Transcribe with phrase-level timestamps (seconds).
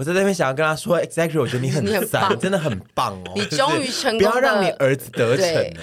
[0.00, 3.32] 我在那边想要跟他说，Exactly，我觉得你很 赞，你真的很棒哦！
[3.36, 5.74] 你终于成功，不要让你儿子得逞。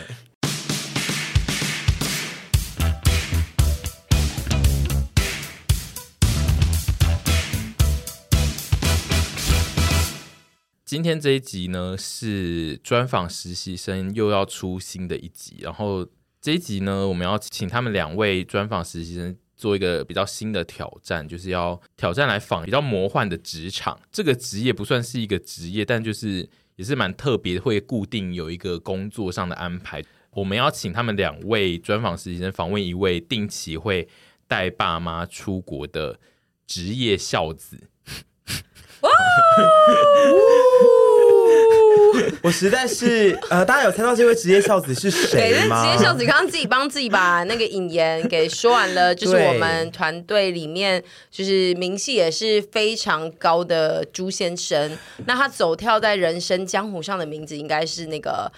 [10.83, 16.07] 今天这一集呢，是专访实习生又要出新的一集，然后
[16.41, 19.37] 这一集呢，我们要请他们两位专访实习生。
[19.57, 23.99] 做一个比较新的挑战，就是要挑战来访比较魔幻的职场。
[24.11, 30.03] 这个职业不算是一个职业，但就是也是蛮特别，会固定有一个工作上的安排。
[30.31, 34.07] 我们要请他们两位专访实习生访问一位定期会
[34.47, 36.19] 带爸妈出国的
[36.67, 37.89] 职业孝子。
[42.43, 45.83] 我实在是呃，大家有猜到这位职业孝子是谁吗？
[45.83, 54.97] 职业孝子刚刚自己帮自己把那个引言给说完了，就是我们团队里面就是名气也是非常高的朱先生。
[55.25, 58.51] 那他走跳在人生江湖上的名字应该是那个。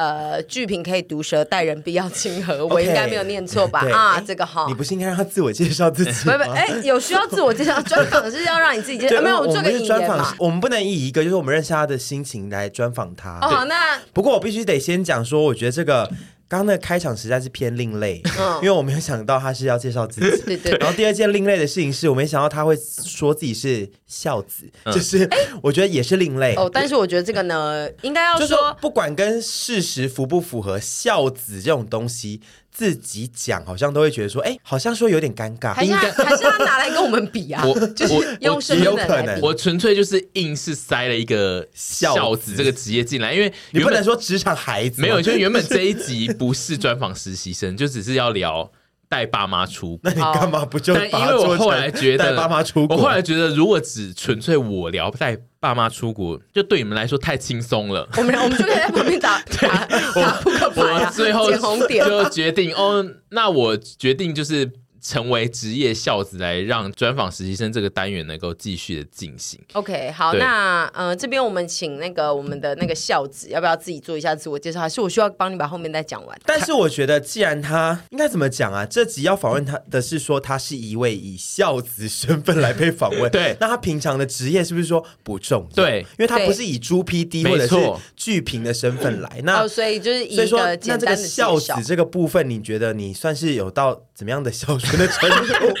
[0.00, 3.80] 呃，剧评可以毒舌，待人必要亲和，我应该没有念错吧？
[3.92, 6.24] 啊，这个好，你不是应该让他自我介绍自己？
[6.24, 10.34] 不不，哎，有需要自我介绍专访是要让你自己介绍，啊、没有，我做个引言嘛。
[10.38, 13.40] 我们不能以一个就是我们认识他的心情来专访他。
[13.42, 16.10] 哦，那不过我必须得先讲说，我觉得这个。
[16.50, 20.36] 刚刚那个开场实在是偏另类，嗯、因为我没有想到他是要介绍自己。
[20.42, 20.72] 对对。
[20.78, 25.30] 然后第二件另类的事情是我没想到他会说自己是孝子，嗯、就是
[25.62, 26.56] 我觉得也是另类。
[26.56, 32.40] 哦，但是我觉得这个呢，应该要说，说不管跟事实符不符合，孝子这种东西。
[32.72, 37.64] 自己讲好像都会觉得说，哎，好像说有点尴尬，还是他还是他拿来跟我们比啊？
[37.66, 39.42] 我 就是用身份来比。
[39.42, 48.70] 我纯粹就是硬是塞了一个孝子这个职业进来，因为你不能说职场孩子，没有，就原本这一集不是专访实习生，就只是要聊
[49.08, 50.00] 带爸妈出国。
[50.08, 50.94] 那你干嘛不就？
[50.94, 55.36] 但因为我后来觉得带爸妈出国，我后来觉得如果只纯粹我聊带。
[55.60, 64.72] 爸妈出国就对你们来说太轻松了，我们我们就可以在旁边打 打打扑克牌啊，最后捡红点就决定哦，那我决定就是。
[65.00, 69.60] 成为职业孝子，来让专访实习生这个单元能够继续的进行。
[69.72, 74.80] OK，好，那呃这边我们请那个我们的那个孝子，要不要自己做一下自我介绍？
[74.80, 76.38] 还是我需要帮你把后面再讲完？
[76.44, 78.84] 但是我觉得，既然他应该怎么讲啊？
[78.84, 83.56] 这集要访问他的是说他是一位以孝子身份来被访问， 对。
[83.60, 85.84] 那他平常的职业是不是说不重要？
[85.84, 87.76] 对，因为他不是以猪 PD 或者是
[88.16, 94.02] 剧评的身份来，那、哦、所以就是以所以说那这个孝子这个部分，你觉得你算是有到？
[94.20, 95.74] 怎么样的孝顺的程度？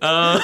[0.00, 0.38] 呃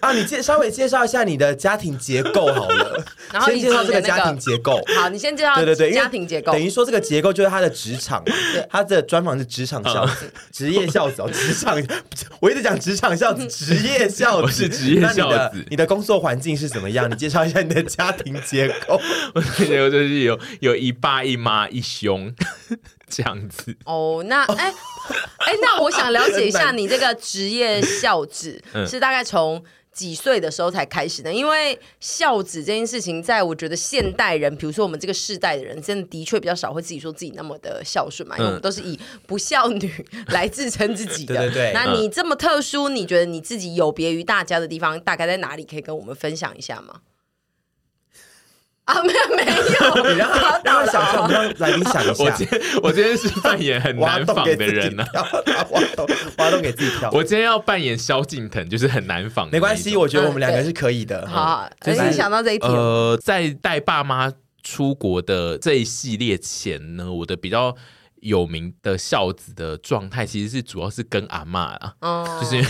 [0.00, 3.04] 啊，你介稍微介绍一下你的家庭结构好了。
[3.32, 4.80] 然后先介绍这个家庭结构。
[4.96, 6.50] 好，你先介绍对对对家庭结构。
[6.50, 8.24] 等于说这个结构就是他的职场，
[8.68, 11.80] 他的专访是职场孝 子，职业孝子哦，职场。
[12.40, 15.64] 我一直讲职场孝子，职业孝子是职业孝子。
[15.70, 17.08] 你的工作环境是怎么样？
[17.08, 19.00] 你介绍一下你的家庭结构。
[19.32, 22.34] 我结构就是有有一爸一妈一兄。
[23.12, 24.72] 这样子哦，那哎
[25.38, 29.62] 哎，那我想了解一下，你这个职业孝子是大概从
[29.92, 31.32] 几岁的时候才开始的？
[31.32, 41.34] 因为孝子这件事情，在我觉得现代人，比如说我们这个世代的人，真的的确比较少会自己说自己那么的孝顺嘛，因为我们都是以不孝女来自称自己的。
[41.48, 41.72] 对对对。
[41.74, 45.64] 那你这么特殊，你觉得你自己有别于大家的地方，大概在哪里？
[45.64, 47.00] 可以跟我们分享一下吗？
[48.90, 52.24] 啊，没有没有， 你让他让他想象，让来宾想一下。
[52.24, 55.04] 我今天我今天是 扮演很难仿的人呢，
[55.70, 56.06] 挖洞
[56.38, 57.10] 挖洞给自己跳。
[57.12, 59.48] 我今天要扮演萧敬腾，就是很难仿。
[59.50, 61.26] 没关系，我觉得我们两个是可以的。
[61.28, 62.66] 好，就是想到这一题。
[62.66, 64.32] 呃，在带爸妈
[64.62, 67.76] 出国的这一系列前呢，我的比较。
[68.20, 72.64] 有名的孝子的状态，其实是主要是跟阿妈啊，哦、就是，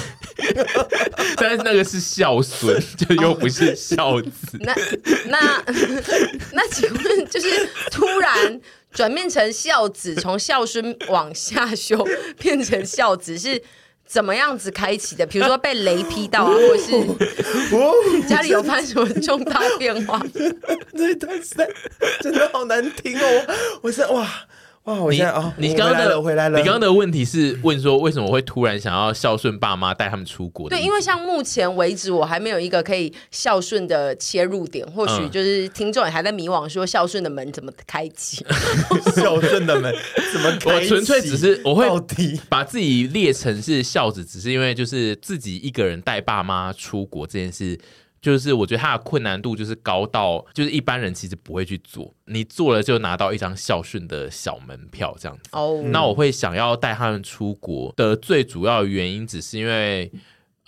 [1.36, 4.58] 但是那个是孝孙， 就又不是孝子。
[4.60, 4.74] 那
[5.26, 5.64] 那
[6.52, 8.60] 那， 请问，就是突然
[8.92, 12.06] 转变成孝子，从孝孙往下修
[12.38, 13.60] 变成孝子是
[14.06, 15.26] 怎么样子开启的？
[15.26, 20.24] 比如说被雷劈到啊，或者是家里有发生什么重大变化？
[20.96, 21.54] 这段是
[22.20, 23.46] 真的好难听哦！
[23.82, 24.28] 我是哇。
[24.90, 25.00] 哇！
[25.00, 30.68] 我现在啊，你刚刚的回来了，你刚刚的问题是问说，为什么会突然想要孝顺爸妈，带他们出国？
[30.68, 34.86] 对，因为像目前为止，我还没有一个可以孝顺的切入点。
[34.90, 38.44] 或许就是听众也还在迷惘，说孝顺的门怎么开启？
[39.14, 39.94] 孝顺的门
[40.32, 40.74] 怎么开？
[40.74, 41.86] 我纯粹只是我会
[42.48, 47.78] 把自己列成是孝子，只是因为就是自己一个人带爸妈出国这件事。
[48.20, 55.50] 就是我觉得他的困难度就是高到，就是一般人其实不会去做，你做了就拿到一张孝顺的小门票这样子。
[55.52, 55.82] 哦，oh.
[55.86, 60.10] 那我会想要带他们出国的最主要的原因，只是因为。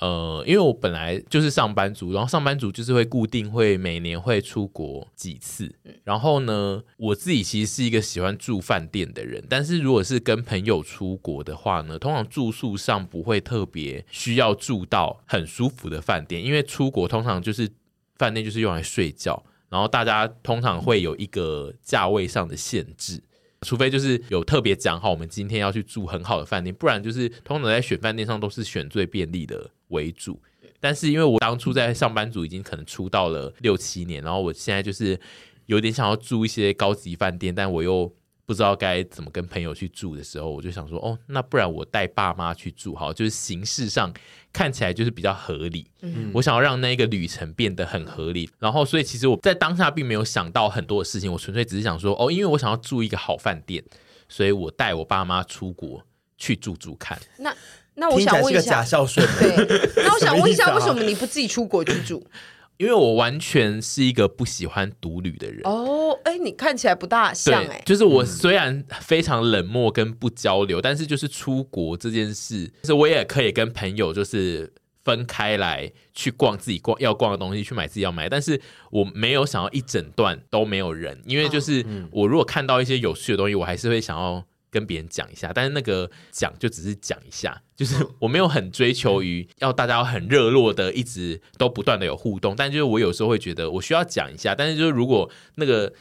[0.02, 5.72] 呃，因为我本来就是上班族，然后上班族就是会固定会每年会出国几次。
[6.02, 17.70] 然后呢，我自己其实是一个喜欢住饭店的人，但是如果是跟朋友出国的话呢，通常住宿上不会特别需要住到很舒服的饭店，因为出国通常就是
[18.16, 23.22] 饭店就是用来睡觉，然后大家通常会有一个价位上的限制。
[23.64, 30.38] 除非就是有特别讲好，我们今天要去住很好的饭店，不然就是通常在选饭店上都是选最便利的为主。
[30.78, 35.18] 但是因为我当初在上班族已经可能出道了六七年，然后我现在就是
[35.66, 38.12] 有点想要住一些高级饭店，但我又。
[38.44, 44.12] 不知道该怎么跟朋友去住的时候，我就想说，哦，那不然我带爸妈去住好，就是形式上
[44.52, 45.88] 看起来就是比较合理。
[46.00, 53.82] 嗯，我想要让那个旅程变得很合理，然后所以其实我在当下并没有想到很多的事情，我纯粹只是想说，哦，因为我想要住一个好饭店，
[54.28, 56.04] 所以我带我爸妈出国
[56.36, 57.18] 去住住看。
[57.38, 57.54] 那
[57.94, 59.26] 那我想问一下，假孝顺。
[59.38, 62.24] 对，那我 想问一下，为什么你不自己出国居住？
[62.78, 74.72] 因为我完全是一个不喜欢独旅的人哦，哎，你看起来不大像哎，就是我虽然非常冷漠跟不交流，嗯、但是就是出国这件事，就是我也可以跟朋友就是
[75.04, 78.60] 分开来去逛自己逛要逛的东西，去买自己要买，但是
[78.90, 84.44] 我没有想要一整段都没有人，因为就是我如果看到一些有趣的东西，我还是会想要。
[84.72, 92.56] 跟别人讲一下，但是那个讲就只是讲一下，就是我没有很追求于要大家很热络的，一直都不断的有互动。
[92.56, 95.92] 但就是我有时候会觉得我需要讲一下，但是就是如果那个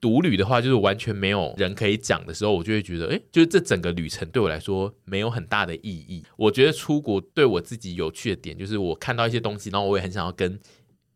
[0.00, 6.24] 独旅的话，就是完全没有人可以讲的时候，我就会觉得，诶，就是这整个旅程对我来说没有很大的意义。
[6.36, 10.58] 我觉得出国对我自己有趣的点，就是我看到一些东西，然后我也很想要跟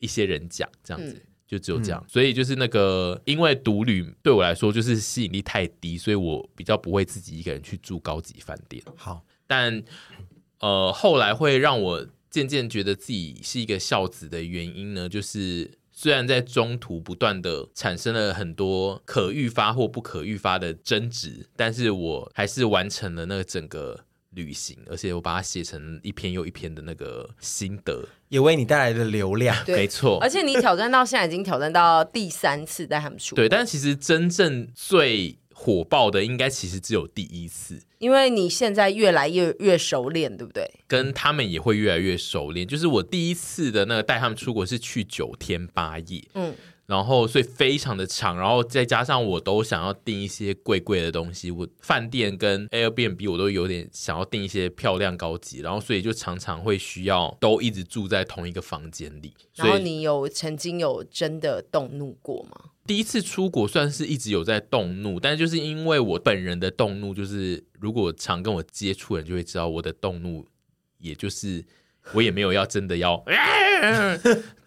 [0.00, 1.12] 一些人讲，这样子。
[1.12, 8.82] 嗯就只有这样，嗯、所以就是那个，因为独旅对我来说就是吸引力太低，所以我比较不会自己一个人去住高级饭店。
[8.96, 9.82] 好，但
[10.60, 24.04] 呃，后来会让我渐渐觉得自己是一个孝子的原因呢，就是虽然在中途不断的产生了很多可预发或不可预发的争执，但是我还是完成了那个整个。
[24.34, 30.18] 旅行，而且我把它写成一篇又一篇的那个心得，也为你带来的流量，没错。
[30.20, 33.48] 而且你挑战到现在已经挑战到第三次带他们出国，对。
[33.48, 40.68] 但其实真正最火爆的，应该其实只有第一次，因为你现在越来越越熟练，对不对？
[40.86, 42.66] 跟他们也会越来越熟练。
[42.66, 46.54] 就是我第一次的那个带他们出国是去九天八夜，嗯。
[46.86, 59.32] 然后，所以非常的长，然后再加上我都想要订一些贵贵的东西，我饭店跟 Airbnb 我都有点想要订一些漂亮高级，然后所以就常常会需要都一直住在同一个房间里。
[59.54, 62.70] 然后你有曾经有真的动怒过吗？
[62.86, 70.46] 第一次出国算是一直有在动怒，但就是因为我本人的动怒，就是如果常跟我接触的人就会知道我的动怒，
[70.98, 71.64] 也就是
[72.12, 73.24] 我也没有要真的要。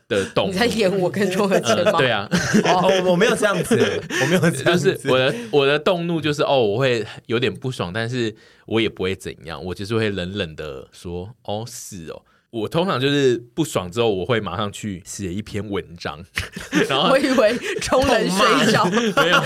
[0.07, 1.91] 的动，你在演我跟周和谦吗？
[1.97, 2.29] 对啊，
[2.63, 3.75] 哦，我没有这样子，
[4.21, 8.33] 我没有这样子，就是我的我的动怒就是哦，我会有点不爽，但是
[8.65, 12.21] 我也不会怎样，我就是会冷冷的说，哦，是哦，
[12.51, 16.23] 我通常就是不爽之后，我会马上去写一篇文章，
[16.87, 19.41] 然后我以为冲冷水澡，没有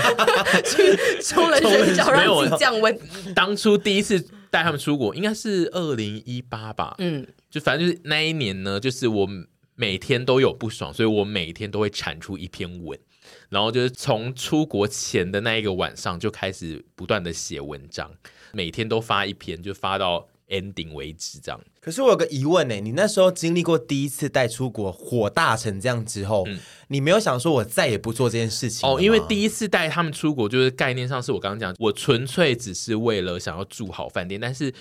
[0.62, 2.96] 去冲冷水澡让自己降温。
[3.34, 9.28] 当初第一次带他们出国，应该是二零一八吧，嗯，就反正就是那一年呢，就是我。
[9.74, 12.98] 每天都有不爽，所以我每天都会产出一篇文，
[13.48, 18.10] 然后就是从出国前的那一个晚上就开始不断的写文章，
[18.52, 21.60] 每天都发一篇，就发到 ending 为止这样。
[21.80, 28.88] 可是我有个疑问呢，你那时候经历过第一次带出国火大成这样之后，嗯、你没有想说我再也不做这件事情？
[28.88, 34.72] 哦，因为第一次带他们出国，就是概念上是我刚刚讲，我纯粹只是为了想要住好饭店，但是。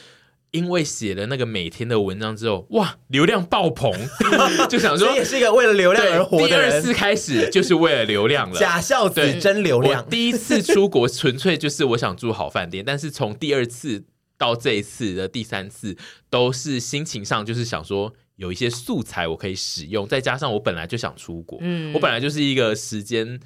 [0.52, 3.92] 因为写了那个每天的文章之后，哇，流量爆棚，
[4.70, 6.70] 就想说这也是一个为了流量而活的人。
[6.70, 10.06] 第二次开始就是为了流量了，假孝子真流量。
[10.10, 14.04] 第一次出国纯粹就是我想住好饭店，但是从第二次
[14.38, 15.96] 到这一次的第三次，
[16.30, 23.40] 都是心情上就是想说有一些素材我可以使用，再加上我本来就想出国，嗯，我本来就是一个时间。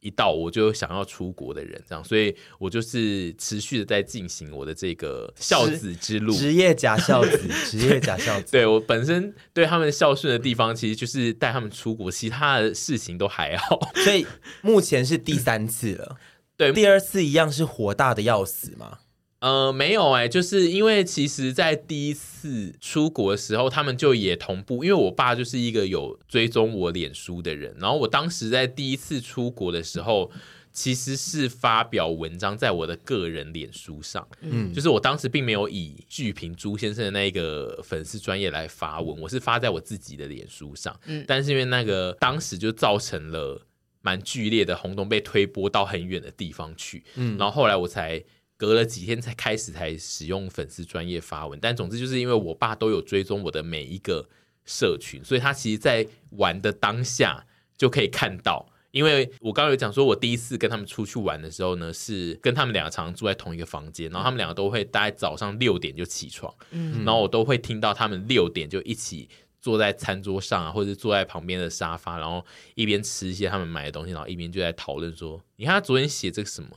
[0.00, 7.38] 一到我就想要出国的人，这样，所以我就是持续的在进行我的这个孝子之路，职业假孝子，
[7.70, 8.52] 职业假孝子。
[8.52, 13.78] 对，我本身对他们孝顺的地方，其实就是带他们出国，其他的事情都还好。
[13.96, 14.26] 所以
[14.62, 16.16] 目前是第三次了，
[16.56, 18.98] 对，第二次一样是火大的要死吗？
[19.40, 30.30] 呃，没有哎、欸，就是因为其实，在第一次出国的时候，他们就也同步，因为我爸就是一个有追踪我脸书的人，然后我当时在第一次出国的时候，
[30.74, 43.66] 其实是发表文章在我的个人脸书上，嗯，就是我当时并没有以剧评朱先生的那个粉丝专业来发文，我是发在我自己的脸书上，嗯，但是因为那个当时就造成了
[44.02, 48.22] 蛮剧烈的轰动，被推播到很远的地方去，嗯，然后后来我才。
[48.60, 54.28] 隔了几天才开始才使用粉丝专业发文，但总之就是因为我爸都有追踪我的每一个
[54.66, 57.46] 社群，所以他其实在玩的当下
[57.78, 58.70] 就可以看到。
[58.90, 69.26] 因为我刚刚有讲说，我第一次跟他们出去玩的时候呢，是跟他们两个常常住在同一个房间，然后他们两个都会大概早上六点就起床，嗯，然后我都会听到他们六点就一起
[69.58, 76.68] 坐在餐桌上啊，或者坐在旁边的沙发，然后一边吃一些他们买的东西，然后一边就在讨论说，你看他昨天写这个什么。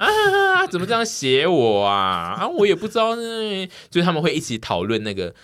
[0.00, 0.66] 啊！
[0.66, 2.36] 怎么这样写我啊？
[2.40, 3.66] 啊，我也不知道呢。
[3.90, 5.34] 就是他们会一起讨论那个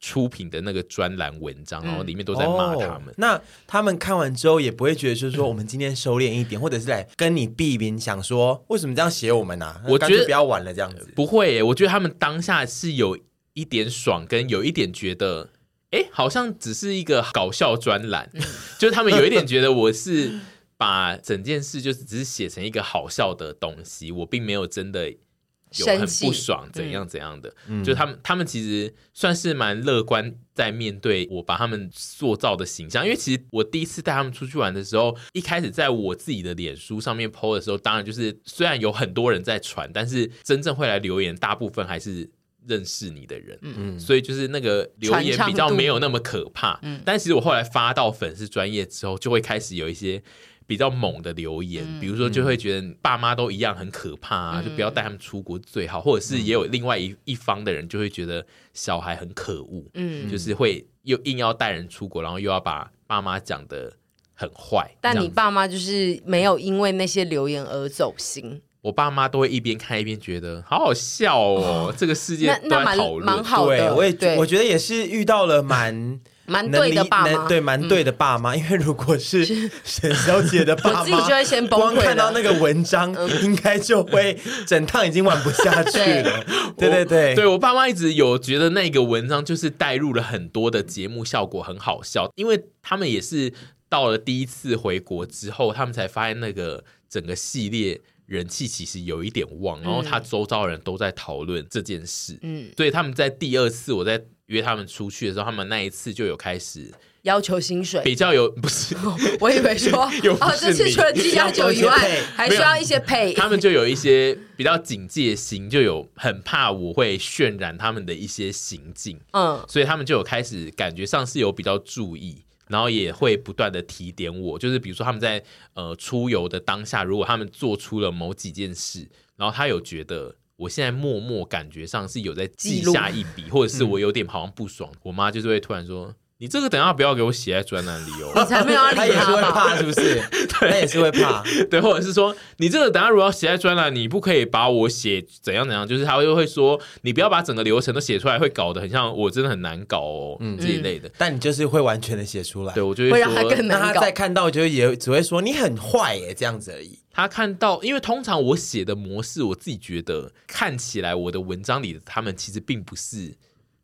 [0.00, 3.08] 出品的那个专栏文章，然后里面都在骂他们。
[3.08, 9.80] 哦，那他们看完之后也不会觉得，就是说我们今天收敛一点，或者是来跟你避免，想说为什么这样写我们呢？
[9.88, 11.62] 我觉得不要玩了，这样子不会耶。
[11.62, 13.18] 我觉得他们当下是有
[13.54, 15.50] 一点爽，跟有一点觉得，
[15.90, 18.30] 哎，好像只是一个搞笑专栏，
[18.78, 20.38] 就是他们有一点觉得我是。
[20.76, 27.54] 把整件事就是只是写成一个好笑的东西，我并没有真的有很不爽怎样怎样的。
[27.68, 33.04] 嗯、就他们他们其实算是蛮乐观，在面对我把他们塑造的形象。
[33.04, 42.30] 因为其实我第一次带他们出去玩的时候，一开始在我自己的脸书上面 po 的时候，当然就是虽然有很多人在传，但是真正会来留言，大部分还是
[42.66, 43.58] 认识你的人。
[43.62, 46.78] 嗯，所以就是那个留言比较没有那么可怕。
[46.82, 50.22] 嗯，但其实我后来发到粉丝专业之后，就会开始有一些。
[50.66, 63.92] 比较猛的留言，比如说就会觉得爸妈都一样很可怕啊，嗯、就不要带他们出国最好，或者是也有另外一一方的人就会觉得小孩很可恶，嗯，就是会又硬要带人出国，然后又要把爸妈讲的
[64.32, 64.90] 很坏。
[65.00, 76.20] 但你爸妈就是没有因为那些留言而走心，我爸妈都会一边看一边觉得好好笑哦，哦 这个世界都在讨论，蛮好的，对，我也对我觉得也是遇到了蛮。
[76.46, 78.54] 蛮对的爸妈，对，蛮对的爸妈。
[78.54, 79.44] 因为如果是
[79.82, 81.94] 沈小姐的爸妈，我自己就会先崩溃。
[81.94, 86.44] 光看到那个文章，应该就会整趟已经玩不下去了。
[86.76, 92.30] 对对对，对我爸妈一直有觉得那个文章就是带入了很多的节目效果，很好笑。
[92.36, 93.52] 因为他们也是
[93.88, 102.38] 到了第一次回国之后，他们才发现那个整个系列人气其实有一点旺，然后他周遭人都在讨论这件事。
[102.42, 104.22] 嗯，所以他们在第二次我在。
[104.46, 108.94] 约他们出去的时候，他们那一次就有开始要求薪水，比较有不是？
[109.40, 110.04] 我以为说
[110.40, 113.32] 哦，这次除了鸡鸭酒以外，还需要一些配。
[113.32, 130.34] 他们就有一些比较警戒心，就有很怕我会渲染他们的一些行径，嗯，所以他们就有开始感觉上是有比较注意，然后也会不断的提点我，就是比如说他们在呃出游的当下，如果他们做出了某几件事，然后他有觉得。
[130.56, 138.30] 我现在默默感觉上是有在记下一笔，或者是我有点好像不爽，嗯、我妈就是会突然说：“你这个等下不要给我写在专栏里哦。
[138.36, 140.22] ”你才没有要理他，他也是会怕，是不是？
[140.60, 141.42] 对，他也是会怕。
[141.70, 151.10] 对，或者是说你这个等下如果要写在专栏，你不可以把我写怎样怎样，就是他又会说你不要把整个流程都写出来，会搞得很像我真的很难搞哦，嗯，这一类的。
[151.16, 153.86] 但你就是会完全的写出来，对我就会，会让他更难搞。
[153.86, 156.98] 那他再看到就也只会说你很坏耶，这样子而已。
[157.10, 163.32] 他看到，因为通常我写的模式，我自己觉得看起来我的文章里的他们其实并不是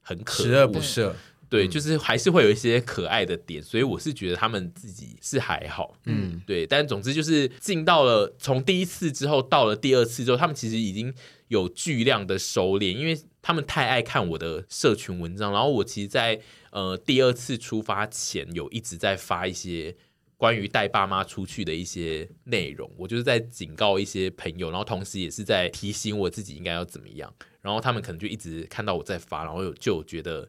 [0.02, 1.12] 很可恶，十恶不赦，
[1.50, 6.66] 对，就是还是会有一些可爱的点，所以我是觉得他们自己是还好，嗯，对。
[6.66, 11.12] 但总之就是进到了从第一次之后到了第二次之后，他们其实已经
[11.49, 16.40] 有巨量的收敛，因为他们太爱看我的社群文章，然后我其实在
[16.71, 19.97] 呃第二次出发前有一直在发一些。
[20.37, 27.30] 关于带爸妈出去的一些内容，我就是在警告一些朋友，然后同时也是在提醒我自己应该要怎么样。
[27.61, 30.49] 然后他们可能就一直看到我在发，然后就觉得。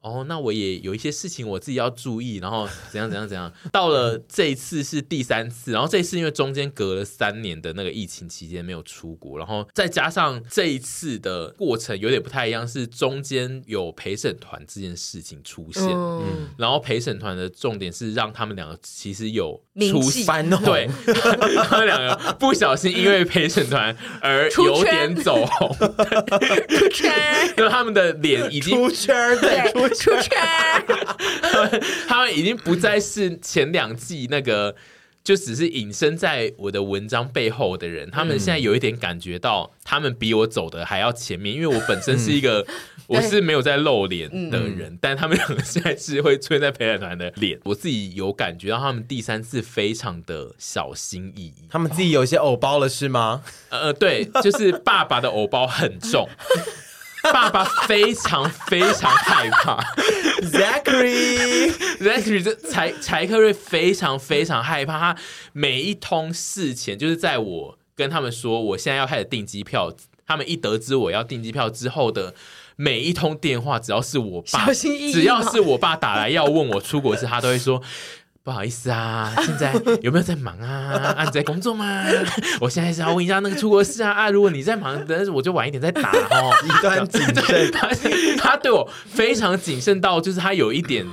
[0.00, 3.52] 哦，那我也有一些事情我自己要注意，然后怎样怎样怎样。
[3.70, 20.88] 到了这一次是第三次，然后这一次因为中间隔了三年的那个疫情期间没有出国，然后再加上这一次的过程有点不太一样，是中间有陪审团这件事情出现，嗯，然后陪审团的重点是让他们两个其实有出翻，对，
[21.68, 25.76] 他们两个不小心因为陪审团而有点走红，
[26.70, 27.12] 出圈，
[27.54, 29.89] 就他们的脸已经出圈，对。
[29.94, 30.30] 出圈，
[31.42, 34.74] 他们他们已经不再是前两季那个，
[35.22, 38.10] 就只是隐身在我的文章背后的人。
[38.10, 42.66] 他们现在有一点感觉到，他们比我走的还要前面，因为我本身是一个
[43.06, 47.58] 我是没有在露脸的人，但他们两个现在是会出现在陪审团的脸。
[47.64, 53.42] 我自己有感觉到，他们第三次非常的小心翼翼，他们自己有一些偶包了，是吗？
[53.68, 56.28] 呃，对，就是爸爸的偶包很重。
[57.22, 59.78] 爸爸非常非常害怕
[60.42, 64.98] ，Zachary，Zachary 这柴柴克瑞非常非常害怕。
[64.98, 65.16] 他
[65.52, 69.92] 每一通事前，就是在我跟他们说我现在要开始订机票，
[70.26, 72.34] 他们一得知我要订机票之后的
[72.76, 74.66] 每一通电话，只要是我爸，
[75.12, 77.82] 只要是我爸打来要问我出国时，他都会说。
[78.42, 81.14] 不好意思啊，现在有没有在忙啊？
[81.16, 82.04] 啊，你在工作吗？
[82.60, 84.30] 我现在是要问一下那个出国事啊啊！
[84.30, 86.50] 如果你在忙，但是我就晚一点再打哦。
[86.64, 87.90] 一段谨慎，他
[88.38, 91.06] 他对我非常谨慎到，就是他有一点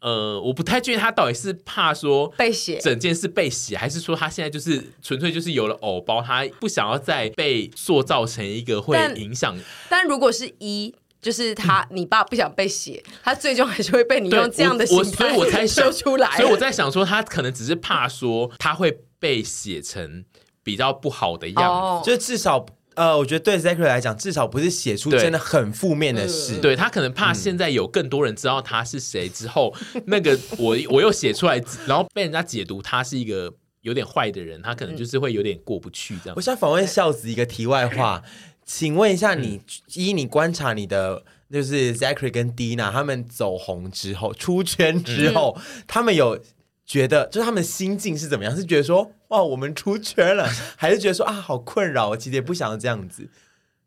[0.00, 9.56] 呃，我不太确定他到底是怕说被写整件事被写，还是说他现在就是纯粹就是有了偶包，他不想要再被塑造成一个会影响。
[9.88, 10.92] 但如果是一。
[11.26, 16.30] 就是他，你爸不想被写，他最终还是会被你用这样的形态，所以我才说出来。
[16.36, 20.24] 所以我在想说，他可能只是怕说他会被写成
[20.62, 22.64] 比较不好的样子，哦、就至少
[22.94, 26.58] 呃，我觉得对 Zachary 来讲，至少不是写出真的很负面的事。
[26.58, 36.34] 对，他可能怕现在有更多人知道他是谁之后，嗯、那个我我又写出来，然后被人家解读他是一个有点坏的人，他可能就是会有点过不去这样。
[36.36, 38.22] 我想访问孝子一个题外话。
[38.66, 39.62] 请问一下你，
[39.94, 46.38] 你依你观察你的，就是 Zachary 跟 Dina 他们走红之后出圈之后，嗯、他们有
[46.84, 48.54] 觉得就是他们的心境是怎么样？
[48.54, 52.08] 是觉得说哇我们出圈了， 还是觉得说啊好困扰？
[52.10, 53.30] 我其实也不想要这样子。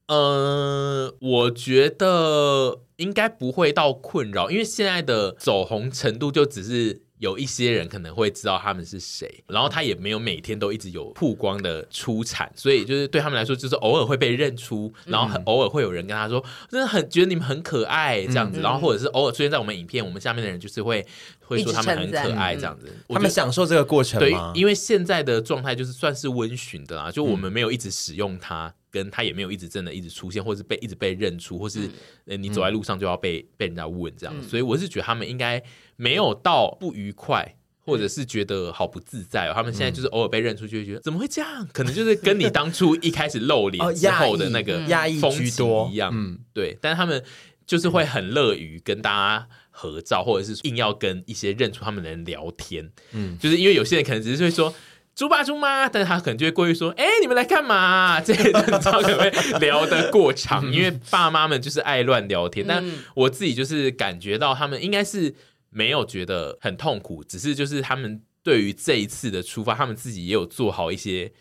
[0.07, 7.03] 嗯，我觉得应该不会到困扰，因为现在的走红程度就只是。
[7.19, 21.05] 有一些人可能会知道他们是谁，然后他也没有每天都一直有曝光的出产，所以就是对他们来说，就是偶尔会被认出，然后很偶尔会有人跟他说，真的很觉得你们很可爱这样子，然后或者是偶尔出现在我们影片，我们下面的人就是会
[21.41, 24.51] 会说他们很可爱这样子，他们享受这个过程吗？
[24.53, 28.73] 对，因为现在的状态就是算是温驯的啦，就我们没有一直使用它。
[28.91, 31.87] 跟他也没有一直真的一直出现，或是被一直被认出，或是
[32.25, 35.61] 你走在路上就要被、嗯、被人家问这样，嗯、所以我是觉得他们应该
[35.99, 39.51] 没有到不愉快，或者是觉得好不自在哦。
[39.53, 41.67] 他们现在就是偶尔被认出，就会觉得怎么会这样？
[41.73, 46.77] 可能就是跟你当初一开始露脸之后的那个压抑居多一样，嗯，对。
[46.79, 47.21] 但是他们
[47.67, 54.73] 就是会很乐于跟大家合照，或者是硬要跟一些认出他们的人聊天，嗯，就是因为有些人可能只是会说。
[55.15, 62.65] 猪爸猪妈，但是他可能就会过去说：“哎、欸，你们来干嘛？”这些人可能会聊得过长，因为爸妈们就是爱乱聊天。
[62.65, 62.81] 但
[63.15, 65.35] 我自己就是感觉到他们应该是
[65.69, 71.31] 没有觉得很痛苦，只是就是他们对于这一次的出发，他们自己也有做好一些。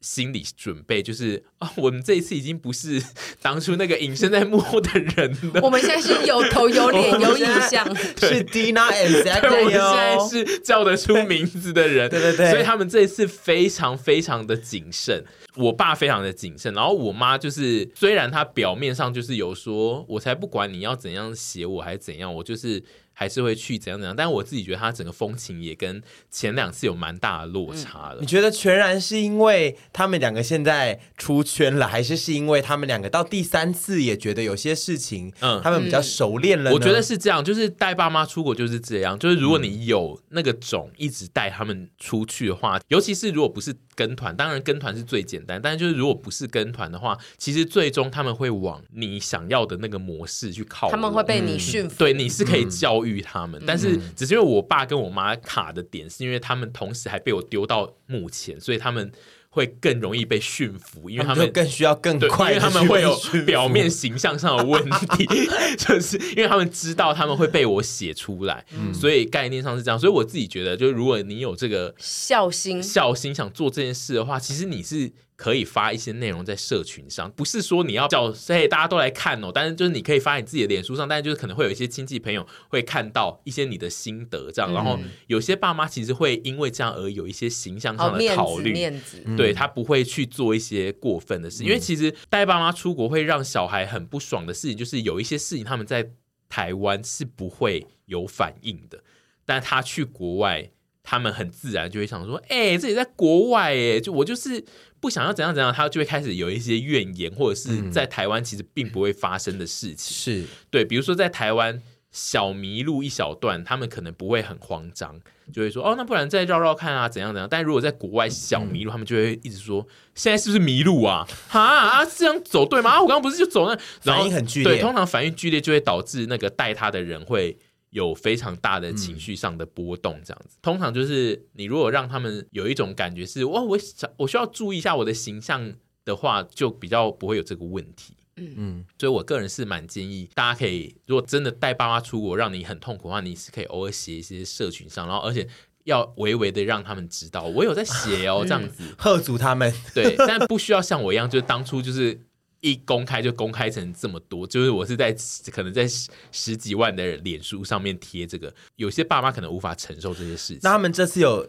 [0.00, 3.02] 心理准备就是啊，我们这一次已经不是
[3.42, 5.60] 当初那个隐身在幕后的人了。
[5.60, 9.58] 我们现在是有头有脸有影像，是 Dina and Zachary。
[9.58, 12.48] 我们现在是叫得出名字的人，对对对。
[12.48, 15.24] 所以他们这一次非常非常的谨慎，
[15.56, 22.84] 我爸非常的谨慎，然后我妈就是虽然她表面上就是有说，我才不管你要怎样写我还是怎样，我就是。
[23.18, 26.00] 还是会去怎样怎样，但是我自己觉得他整个风情也跟
[26.30, 28.18] 前两次有蛮大的落差的。
[28.20, 36.72] 你觉得全然是因为他们两个现在出圈了，还是是因为他们两个到第三次也觉得有些事情，嗯，他们比较熟练了？
[36.72, 43.74] 我觉得是这样，就是带爸妈出国就是这样，就是如果你有那个种一直带他们出去的话，尤其是如果不是。
[43.98, 50.88] 跟团当然跟团是最简单，但是就是如果不是跟团的话，其实最终他们会往你想要的那个模式去靠。
[50.88, 59.10] 他们会被你驯服，对，你是可以教育他们，嗯、但是只是因为我爸跟我妈卡的点，是因为他们同时还被我丢到幕前，所以他们
[59.50, 65.26] 会更容易被驯服，因为他们他们更需要更，快，因为他们会有表面形象上的问题，
[65.78, 69.98] 就是因为他们知道他们会被我写出来，嗯、所以概念上是这样。
[69.98, 75.12] 所以我自己觉得，就是如果你有这个孝心，孝心想做这件事的话，其实你是。
[75.38, 84.98] 可以发一些内容在社群上，不是说你要叫嘿大家都来看哦，但是就是你可以发你自己的脸书上，但是就是可能会有一些亲戚朋友会看到一些你的心得这样，嗯、然后
[85.28, 89.36] 有些爸妈其实会因为这样而有一些形象上的考虑，哦、面子，面子。
[89.36, 96.10] 对他不会去做一些过分的事，嗯、因为其实带爸妈出国会让小孩很不爽的事情，就是有一些事情他们在
[96.48, 99.04] 台湾是不会有反应的，
[99.46, 100.72] 但他去国外。
[101.10, 104.62] 他们很自然就会想说：“哎、欸，这里在国外，哎，就我就是
[105.00, 110.14] 不想要怎样怎样。”他就会开始有一些怨言，或者是在台湾其实并不会发生的事情。
[110.14, 115.18] 是对，比如说在台湾小迷路一小段，他们可能不会很慌张，
[115.50, 121.26] 就会说：“哦，那不然再绕绕看啊，怎样怎样。”但如果在国外小迷路，他们就会一直说：“现在是不是迷路啊？
[121.48, 122.90] 哈啊，这样走对吗？
[122.90, 127.56] 啊，我刚刚不是就走那？”反应很剧烈，对，通常反应剧烈就会导致那个带他的人会。
[127.90, 135.74] 有非常大的情绪上的波动，这样子，嗯、通常就是你如果让他们有一种感觉是，哇，我想我需要注意一下我的形象
[136.04, 138.14] 的话，就比较不会有这个问题。
[138.36, 145.48] 嗯嗯，所以我个人是蛮建议大家可以，如果真的带爸妈出国让你很痛苦的话，你是可以偶尔写一些社群上，然后而且
[145.84, 149.72] 要微微的让他们知道我有在写哦，这样子 吓阻他们。
[149.94, 152.20] 对，但不需要像我一样，就是当初就是。
[152.60, 155.14] 一公开就公开成这么多，就是我是在
[155.50, 155.86] 可能在
[156.32, 160.60] 十几万的脸书上面贴这个，有些爸妈可能无法承受这些事情。
[160.62, 161.48] 那他们这次有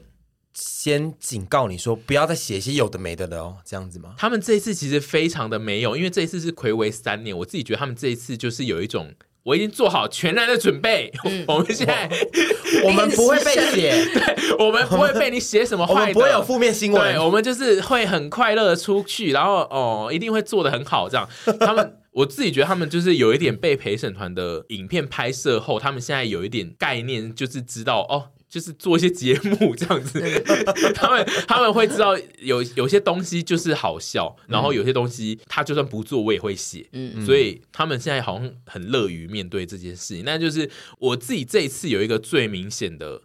[0.53, 4.15] 先警告你说不要再写一些有的没的了哦，这样子吗？
[4.17, 9.13] 他们这一次其实非常的没有，因为这一次是睽违三年，我自己觉得他们这一次就是有一种。
[9.43, 11.11] 我已经做好全然的准备。
[11.25, 12.09] 嗯、 我们现在，
[12.85, 17.13] 我们不会被写， 对，我们不会被你写什么坏的，我们不会有负面新闻。
[17.13, 21.07] 对，我们就是会很快乐的出去，然后哦，一定会做的很好。
[21.09, 21.27] 这样，
[21.59, 28.29] 他们，我自己觉得他们就是有一点被陪审团的影片拍摄后，他们现在有一点概念，就是知道哦。
[28.49, 30.19] 就是做一些节目这样子，
[30.95, 40.25] 他们他们会知道有有些东西就是好笑，然后有些东西他就算不做我也会写，嗯，所以他们现在好像很乐于面对这件事情。
[40.25, 43.21] 那就是我自己这一次有一个最明显的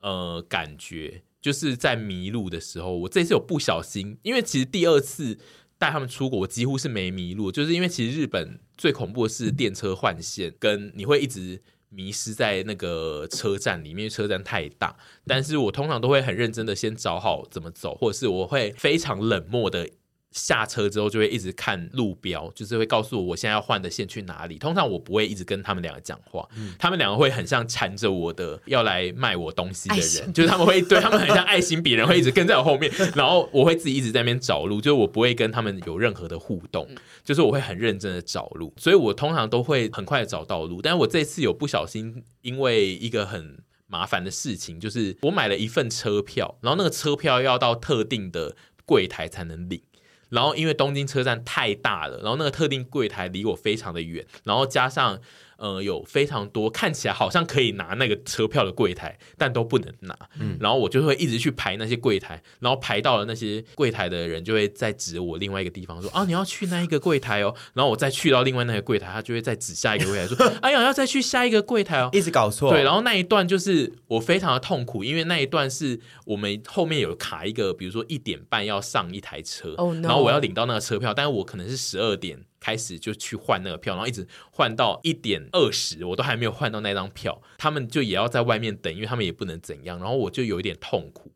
[0.00, 5.38] 呃感觉，就是在迷路的时候，我这次有不小心，因为其实第二次
[5.76, 11.60] 带他们出国，我几乎是没迷路，就是因为其实日本最恐怖的是电车换线，跟你会一直。
[11.88, 14.96] 迷失在那个车站里面，车站太大。
[15.26, 19.88] 但是我通常都会很认真的先找好怎么走，或者是我会非常冷漠的。
[20.36, 24.58] 下车之后就会一直看路标，就是会告诉我我现在要换的线去哪里。
[24.58, 36.86] 通常我不会一直跟他们两个讲话，嗯、他们两个会很像缠着我的要来卖我东西的人，就是他们会对他们很像爱心笔人，会一直跟在我后面， 然后我会自己一直在那边找路，就是我不会跟他们有任何的互动，
[37.24, 40.82] 就是我会很认真的找路，所以我通常都会很快的找到路。
[40.82, 49.80] 但是我这次有不小心，因为一个很麻烦的事情，就是我买了一份车票，然后那个车票要到特定的柜台才能领。
[50.28, 55.20] 然后因为东京车站太大了，然后那个特定柜台离我非常的远，然后加上。
[55.56, 60.16] 呃，有非常多看起来好像可以拿那个车票的柜台，但都不能拿。
[60.38, 67.54] 嗯，然后我就会一直去排那些柜台，然后排到了那些柜台的人就会再指我另外一个地方说啊，你要去那一个柜台哦。
[67.74, 72.10] 然后我再去到另外那个柜台，他就会再指下一个柜台说， 哎呀，要再去下一个柜台哦。
[72.12, 72.70] 一直搞错。
[72.70, 80.08] 对，然后那一段就是我非常的痛苦，因为那一段是我们后面有卡一个，比如说一点半要上一台车，oh, no.
[80.08, 82.38] 然后我要领到那个车票，但是我可能是十二点。
[82.66, 91.30] 开始就去换那个票，然后一直换到一点二十，我都还没有换到那张票，他们就也要在外面等，因为他们也不能怎样，然后我就有一点痛苦，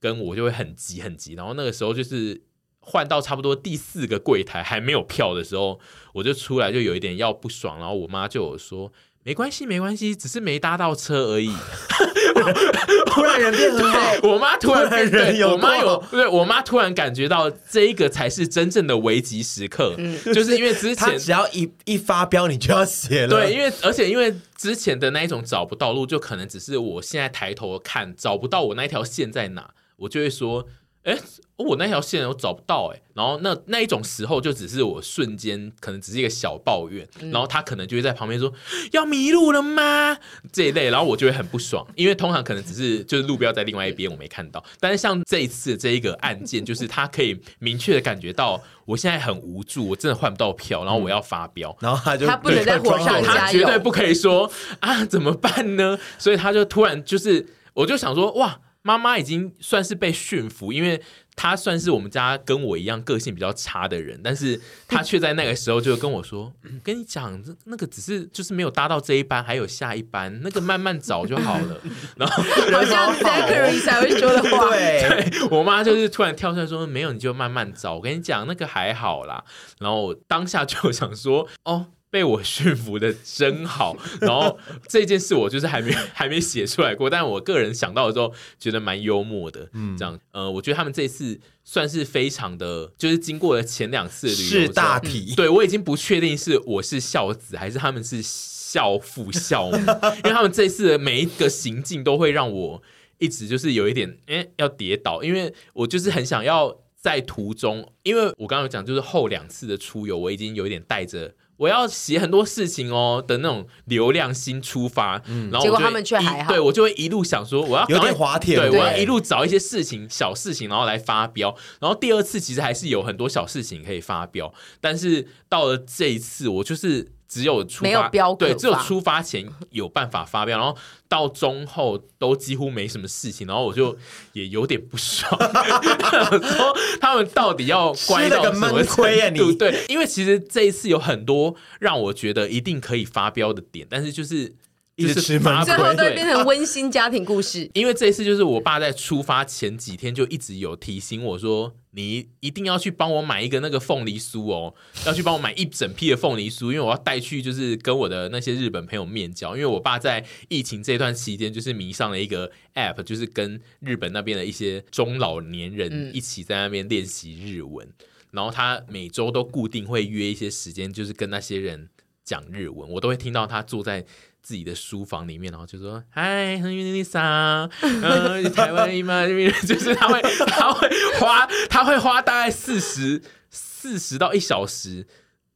[0.00, 2.42] 跟我就会很急很急，然后那个时候就是
[2.80, 5.78] 换到差不多第四个柜台还没有票的时候，
[6.14, 8.92] 我就出来就有一点要不爽，然后我妈就有说。
[9.24, 11.52] 没关系，没关系，只是没搭到车而已。
[13.06, 23.28] 突然人变很 好，我妈突然变人有，我妈有，对，我妈突然感觉到这一个才是真正的危急时刻，嗯、就是因为之前只要一一发飙，你就要写了。
[23.28, 30.66] 对，因为而且因为之前的那一种找不到路，就可能只是我现在抬头看找不到我那条线在哪，我就会说。
[31.04, 31.18] 哎，
[31.56, 38.52] 我那条线我找不到哎，然后那那一种时候就只是我瞬间可能只是一个小抱怨，嗯、然后他可能就会在旁边说
[38.92, 40.16] 要迷路了吗？
[40.52, 55.98] 这一类，然后我就会很不爽，因为通常可能只是就是路标在另外一边我没看到，但是像这一次这一个案件，就是他可以明确的感觉到我现在很无助，我真的换不到票，然后我要发飙，然后他就他不能在火上加油，他绝对不可以说啊怎么办呢？
[56.16, 58.60] 所以他就突然就是我就想说哇。
[58.82, 61.00] 妈妈已经算是被驯服，因为
[61.36, 71.80] 她算是我们家跟我一样个性比较差的人，但是她却在那个时候就跟我说：“嗯、跟你讲，那个只是就是没有搭到这一班，还有下一班，那个慢慢找就好了。
[72.16, 72.42] ”然后
[72.72, 74.68] 好像 Zachary 才会说的话。
[74.74, 79.44] 对，对 我妈就是突然跳出来说：“没有，你就慢慢找。”我跟你讲，那个还好啦。
[79.78, 99.78] 然后我当下就想说：“哦。”被我驯服的真好， 然后这件事我就是还没 还没写出来过，但我个人想到的时候觉得蛮幽默的，嗯，这样，呃，我觉得他们这次算是非常的，就是经过了前两次旅游，是大体，对我已经不确定是我是孝子还是他们是孝父孝母，
[100.22, 102.82] 因为他们这次的每一个行径都会让我
[103.16, 111.34] 一直就是有一点，哎，要跌倒，因为我就是很想要在途中，因为我刚刚有讲，就是后两次的出游，我已经有一点带着。
[111.62, 121.54] 我要写很多事情哦的那种流量新出发，嗯，然后结果他们却还好，对我就会一路想说我要有点滑铁，对，我要一路找一些事情小事情，然后来发飙。
[121.80, 127.12] 然后第二次其实还是有很多小事情可以发飙，但是到了这一次，我就是。
[127.32, 130.76] 只有出发没有标，对，只有出发前有办法发飙，然后
[131.08, 133.96] 到中后都几乎没什么事情，然后我就
[134.34, 138.96] 也有点不爽， 说他们到底要乖到什么程
[139.34, 139.50] 度？
[139.50, 144.54] 你对，因为其实这一次有很多让我觉得一定可以发飙的点，但是就是。
[144.96, 147.68] 一直吃饭，最后都会变成温馨家庭故事。
[147.72, 154.74] 因为这一次就是我爸在出发前几天就一直有提醒我说，你一定要去帮我买一个那个凤梨酥哦，
[155.06, 159.56] 要去帮我买一整批的凤梨酥，因为我要带去就是跟我的那些日本朋友面交。
[159.56, 171.88] 因为我爸在疫情这段期间就是迷上了一个 app，就是跟日本那边的一些中老年人一起在那边练习日文，嗯、然后他每周都固定会约一些时间，就是跟那些人
[172.24, 174.04] 讲日文，我都会听到他坐在。
[174.42, 180.88] 自己的书房里面，然后就说：“嗨，很远的莎，嗯，台湾嘛，就是他会，他会
[181.20, 185.06] 花， 他会花大概四十四十到一小时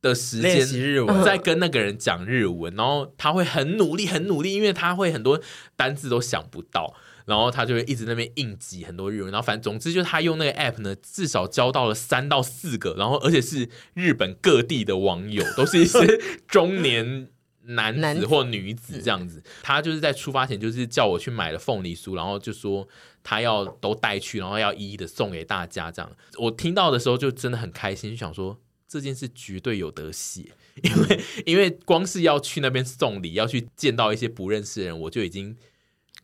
[0.00, 5.40] 的时间日文，在跟那个人讲日文，然后他会很努力，很努力，因为他会很多
[5.74, 6.94] 单字都想不到，
[7.24, 15.98] 然后他就会一直那边硬挤很多日文，然后反正总之就是他用那个 app 呢，至少交到了三到四个，然后而且是日本各地的网友，都是一些
[16.46, 17.28] 中年。”
[17.66, 22.86] 男子或女子这样子，他就是在出发前就是叫我去买了凤梨酥，然后就说
[23.24, 26.10] 他要都带去，然后要一一的送给大家这样。
[26.38, 28.56] 我听到的时候就真的很开心，就想说
[28.88, 30.52] 这件事绝对有得写，
[30.82, 35.56] 因为 因为光是要去那边送礼，要去见到一些不认识的人，我就已经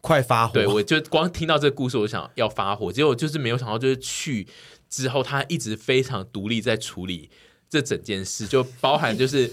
[0.01, 0.55] 快发火。
[0.55, 4.47] 对，我就光听到这个故事，我想要发火，结果就是没有想到，就是去
[4.89, 7.31] 之后他一直非常独立在处理。
[7.73, 9.51] 这整件事就包含，就是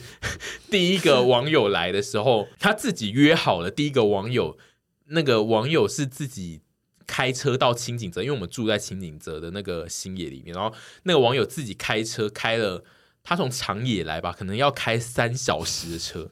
[0.69, 3.71] 第一个网友来的时候，他自己约好了。
[3.71, 4.57] 第一个网友，
[5.05, 6.59] 那个网友是自己
[7.07, 10.53] 开车到轻井泽，因为我们住在轻井泽的那个新野里面。
[10.53, 12.83] 然后那个网友自己开车开了，
[13.23, 16.29] 他从长野来吧，可能要开三小时的车。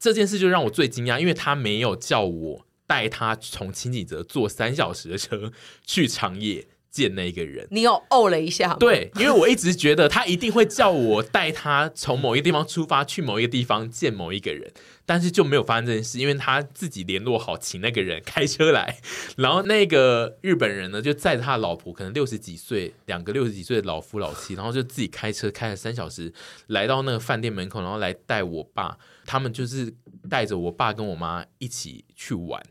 [0.00, 5.52] 这件事就让我最惊讶，因为他没有叫我带他从轻井泽坐三小时的车
[5.86, 6.66] 去长野。
[6.90, 8.74] 见那个人，你有哦了一下？
[8.74, 14.72] 对，因为我一直觉得他一定会叫我带他从某一个地方出发，去某一个地方见某一个人，
[15.04, 18.98] 但是就没有发生这件事，因为他自己联络好，请那个人开车来，
[19.36, 26.32] 然后那个日本人呢就载着他的老婆，可能六十几岁，两个六十几岁的老夫老妻，然后就自己开车开了三小时，
[26.68, 29.94] 来到那个饭店门口，然后来带我爸，他们就是
[30.28, 32.62] 带着我爸跟我妈一起去玩。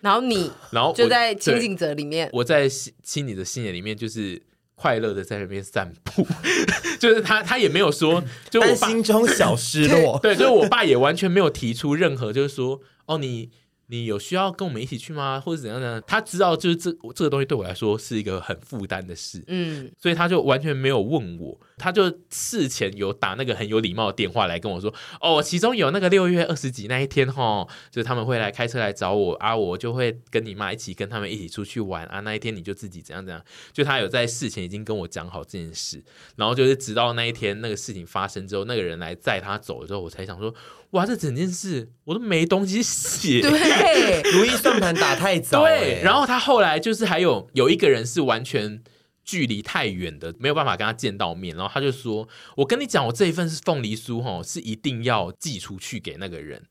[0.00, 4.40] 然后你，然后就在清醒者里面，我在轻井泽的心里面就是
[4.74, 6.26] 快乐的在那边散步，
[7.00, 13.50] 就是他他也没有说，就我心中小失落， 对，所以我爸也完全没有提出任何，就是说哦你。
[13.88, 15.38] 你有需要跟我们一起去吗？
[15.38, 16.00] 或者怎样呢？
[16.06, 36.02] 他知道就是这这个东西对我来说是一个很负担的事，嗯，所以他就完全没有问我，他就事前有打那个很有礼貌的电话来跟我说，哦，其中有那个六月二十几那一天哈，就是他们会来开车来找我啊，我就会跟你妈一起跟他们一起出去玩啊，那一天你就自己怎样怎样，就他有在事前已经跟我讲好这件事，
[36.36, 40.54] 然后就是直到那一天那个事情发生之后，那个人来载他走了之后，我才想说。
[40.90, 46.00] 哇，这整件事我都没东西写，对， 如意算盘打太早，对。
[46.04, 48.80] 然后他后来就是还有有一个人是完全
[49.24, 56.62] 距离太远的，没有办法跟他见到面，然后他就说：“我跟你讲，我这一份是凤梨酥，哈，是一定要寄出去给那个人。”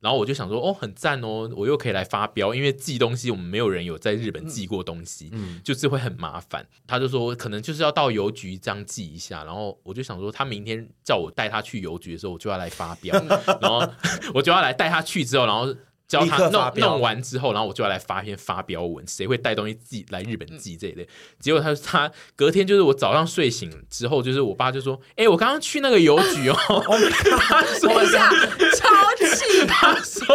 [0.00, 6.66] 然后我就想说，哦，很赞哦，我又可以来发飙，因为寄东西我们没有人有在日本寄过东西，嗯，就是会很麻烦。
[6.86, 9.44] 他就说，可能就是要到邮局这样寄一下。
[9.44, 13.16] 然后我就想说，他明天叫我带他去邮局的时候，我就要来发飙，
[13.60, 13.88] 然后
[14.34, 15.74] 我就要来带他去之后，然后。
[16.12, 21.08] 教他弄弄完之后，然后我就要来发一篇发飙文，谁会带东西寄来日本寄这一类。
[21.40, 26.54] 结果他他隔天就是我早上睡醒之后，就是我爸就说：“哎、欸，我刚刚去那个邮局哦。”
[27.40, 29.64] 他说等一下，超气！
[29.66, 30.26] 他说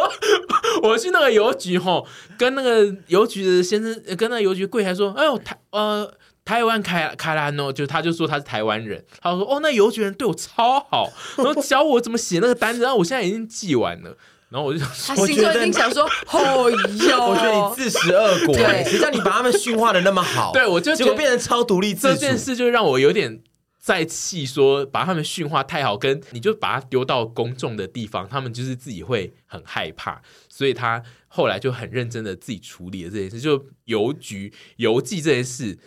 [0.81, 2.07] 我去那个邮局吼，
[2.39, 6.11] 跟那个邮局的先生，跟那个邮局柜台说：“哎呦，台呃。”
[6.47, 14.15] 台湾凯凯兰哦，就他就说他是台湾人，他说哦，那邮局人对我超好，然后教我怎么写那个单子，然后我现在已经寄完了，
[14.49, 20.51] 然后我就想说，他心中一定想说，哦哟， 我觉得你自食恶果，对谁叫你把他们驯化的那么好？
[20.55, 23.41] 对，我就结果变成超独立自主，这件事就让我有点
[23.79, 35.77] 在气，说把他们驯化太好，跟你就把他丢到公众的地方，他们就是自己会很害怕，所以他后来就很认真的自己处理了这件事，就邮局邮寄这件事。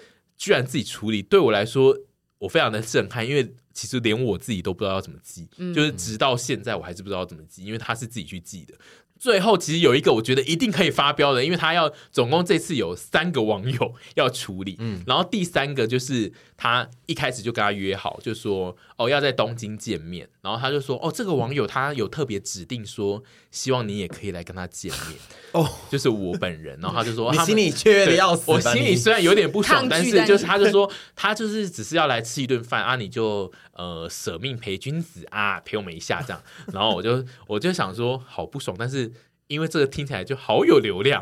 [0.43, 1.95] 居然自己处理，对我来说，
[2.39, 8.75] 我非常的震撼，因为其实连我自己都不知道要怎么记，嗯、就是直到现在我还是不知道怎么记，因为他是自己去记的。
[9.19, 25.19] 最后其实有一个我觉得一定可以发飙的，因为他要总共这次有三个网友 要处理，嗯，然后第三个就是他一开始就跟他约好，就说哦要在东京见面，然后他就说哦这个网友他有特别指定说希望你也可以来跟他见面
[25.53, 39.11] 哦，就是我本人，然后他就说你心里雀跃的要死，我心里虽然有点不爽，但是就是他就说他就是只是要来吃一顿饭啊，你就呃舍命陪君子啊，陪我们一下这样，然后我就我就想说好不爽，但是。
[39.51, 41.21] 因为这个听起来就好有流量，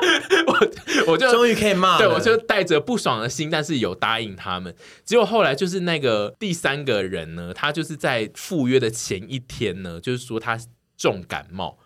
[0.48, 4.74] 我我就终于可以骂了，对，我就带着不爽的心，但是有答应他们。
[5.04, 10.58] 结果后来就是那个第三个人呢，他就是在赴约的前一天呢，就是说他
[10.96, 11.76] 重感冒，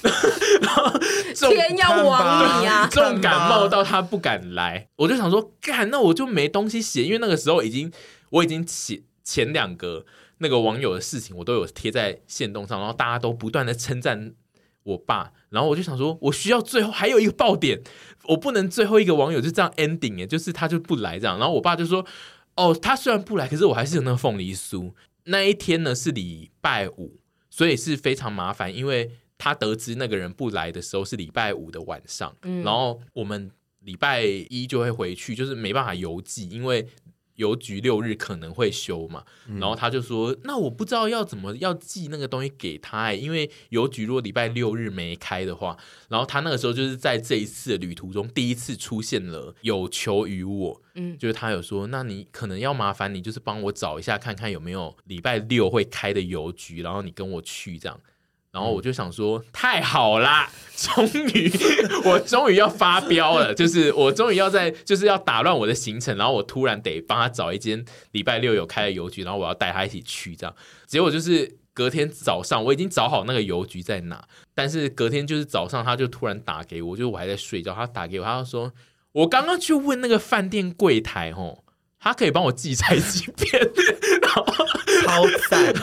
[1.36, 2.88] 天要亡你啊！
[2.90, 7.92] 重感冒到他不敢来，我就想说，干，那我就没东西写，因为那个时候已经
[8.30, 10.06] 我已经写前两个
[10.38, 14.32] 那个网友的事情，我都有贴在线动上，然后大家都不断的称赞。
[14.84, 17.82] 我爸，然后我就想说，我需要最后还有一个爆点，
[18.28, 21.38] 我不能最后一个网友就这样 ending 哎，就是他就不来这样。
[21.38, 22.06] 然后我爸就说，
[22.56, 24.92] 哦，他虽然不来，可是我还是有那个凤梨酥。
[25.24, 27.18] 那一天呢是礼拜五，
[27.50, 36.86] 所以是非常麻烦，因为他得知那个人不来的时候是礼拜五的晚上，嗯，然后我们礼拜一就会回去，就是没办法邮寄，因为。
[37.36, 39.24] 邮局六日可能会休嘛，
[39.58, 45.76] 然后他就说：“那我不知道要怎么要寄那个东西给他欸，因为邮局如果礼拜六日没开的话，
[46.08, 58.00] 然后他那个时候就是在这一次的旅途中第一次出现了有求于我，嗯，就是他有说，那你可能要麻烦你就是帮我找一下看看有没有礼拜六会开的邮局，然后你跟我去这样。”
[58.54, 61.50] 然后我就想说，太好啦， 终于
[62.06, 70.54] 我终于要发飙了， 就是我终于要在就是要打乱我的行程，然后我突然得帮他找一间礼拜六有开的邮局，然后我要带他一起去，这样。
[70.86, 78.72] 结果就是隔天早上我已经找好那个邮局在哪，但是隔天就是早上他就突然打给我，就我还在睡觉，他打给我，他就说
[79.10, 81.63] 我刚刚去问那个饭店柜台，吼，
[82.04, 83.60] 他可以帮我寄拆几遍，
[84.22, 84.44] 然后。
[85.02, 85.74] 超赞！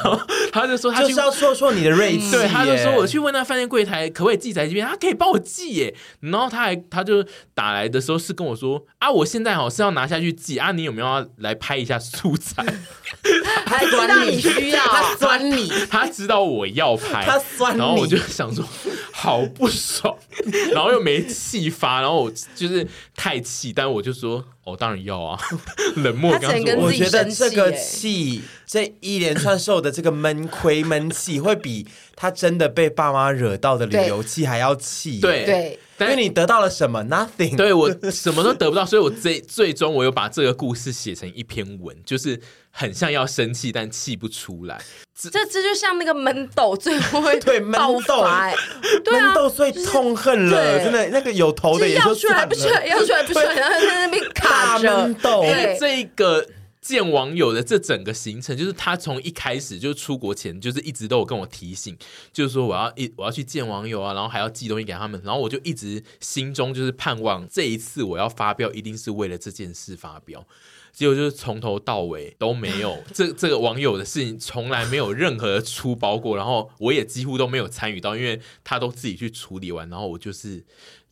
[0.51, 5.93] 他就说他就是要说说你的锐气，对，他就说我去问那饭店柜台可不可以寄宅急便，他可以帮我寄耶。
[6.21, 12.65] 然后他还他就打来的时候是跟我说啊，我现在好是要拿下去寄啊，你有没有要来拍一下素材？
[13.65, 18.65] 他知道你需要，他酸你，他知道我要拍，他酸你，然后我就想说
[19.11, 20.15] 好不爽，
[20.73, 24.43] 然后又没气发，然后我就是太气，但我就说。
[24.63, 25.39] 我、哦、当然要啊，
[25.97, 26.37] 冷漠。
[26.37, 35.19] 他说我觉得这个气，这一连串受的这个闷亏闷气，会比他真的被爸妈惹到的旅游气还要气。
[35.19, 37.55] 对对，因为你得到了什么？Nothing。
[37.55, 44.81] 对，我什么都得不到，所以我最 最终我又把这个故事写成一篇文，就是很像要生气，但气不出来。
[45.13, 48.01] 这这就像那个闷豆，最后会 对闷豆，
[49.03, 54.97] 对啊，闷豆最痛恨了，真的那个有头的也要出来不出来，要出来不出来， 然后在那边卡着。
[55.03, 55.43] 闷豆，
[55.79, 56.43] 这个
[56.81, 61.95] 见网友的这整个行程，就是他从一开始就出国前，就是一直都有跟我提醒，
[62.33, 70.45] 就是说我要一我要去见网友啊，然后还要寄东西给他们，然后我就一直心中就是盼望这一次我要发飙，一定是为了这件事发飙。
[70.91, 80.61] 结果就是从头到尾都没有这 这个网友的事情，从来没有任何出包过，然后我也几乎都没有参与到，因为他都自己去处理完，然后我就是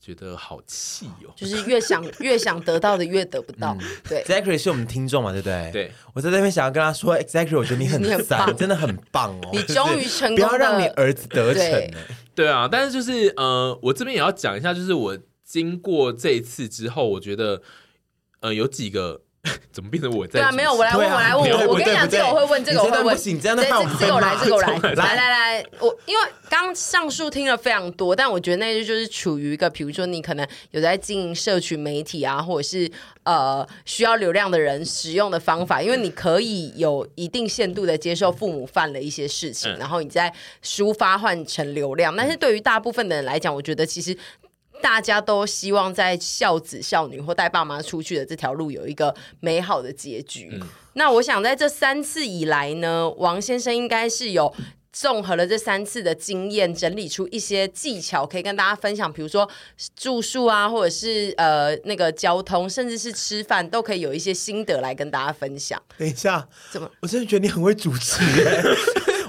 [0.09, 3.77] 觉得好气哦，就是越想 越想得到的越得不到。
[3.79, 5.69] 嗯、对，Zachary 是我们听众嘛，对不对？
[5.71, 11.61] 对，我在那边想要跟他说，Zachary，我觉得你很 赞，你，你真的很棒哦， 你终于成功，不要让你儿子得逞。
[11.61, 11.93] 对，
[12.33, 17.61] 对啊，但是就是呃，我这边也要讲一下，就是我经过这一次之后，我觉得
[18.39, 19.21] 呃有几个。
[19.71, 20.39] 怎么变成我在？
[20.39, 32.89] 对啊，没有，我来问，我来问，我我跟你讲，这个我会问，这个我会问，不行，这样的话我们这个我来，这个我来，来来来来， 我因为刚上述听了非常多，但我觉得那就就是处于一个，比如说你可能有在经营社群媒体啊，或者是
[33.23, 40.33] 呃需要流量的人使用的方法，因为你可以有一定限度的接受父母犯了一些事情，然后你再
[40.63, 44.17] 抒发换成流量，但是对于大部分的人来讲，我觉得其实。
[44.81, 50.49] 大家都希望在孝子孝女或带爸妈出去的这条路有一个美好的结局。
[50.53, 54.53] 嗯、那我想在这三次以来呢，王先生应该是有
[54.91, 59.11] 综合了这三次的经验，整理出一些技巧可以跟大家分享。
[59.13, 59.47] 比如说
[59.95, 65.81] 住宿啊，或者是呃那个交通，甚至是吃饭，都可以有一些心得来跟大家分享。
[65.97, 66.89] 等一下，怎么？
[67.01, 68.63] 我真的觉得你很会主持耶。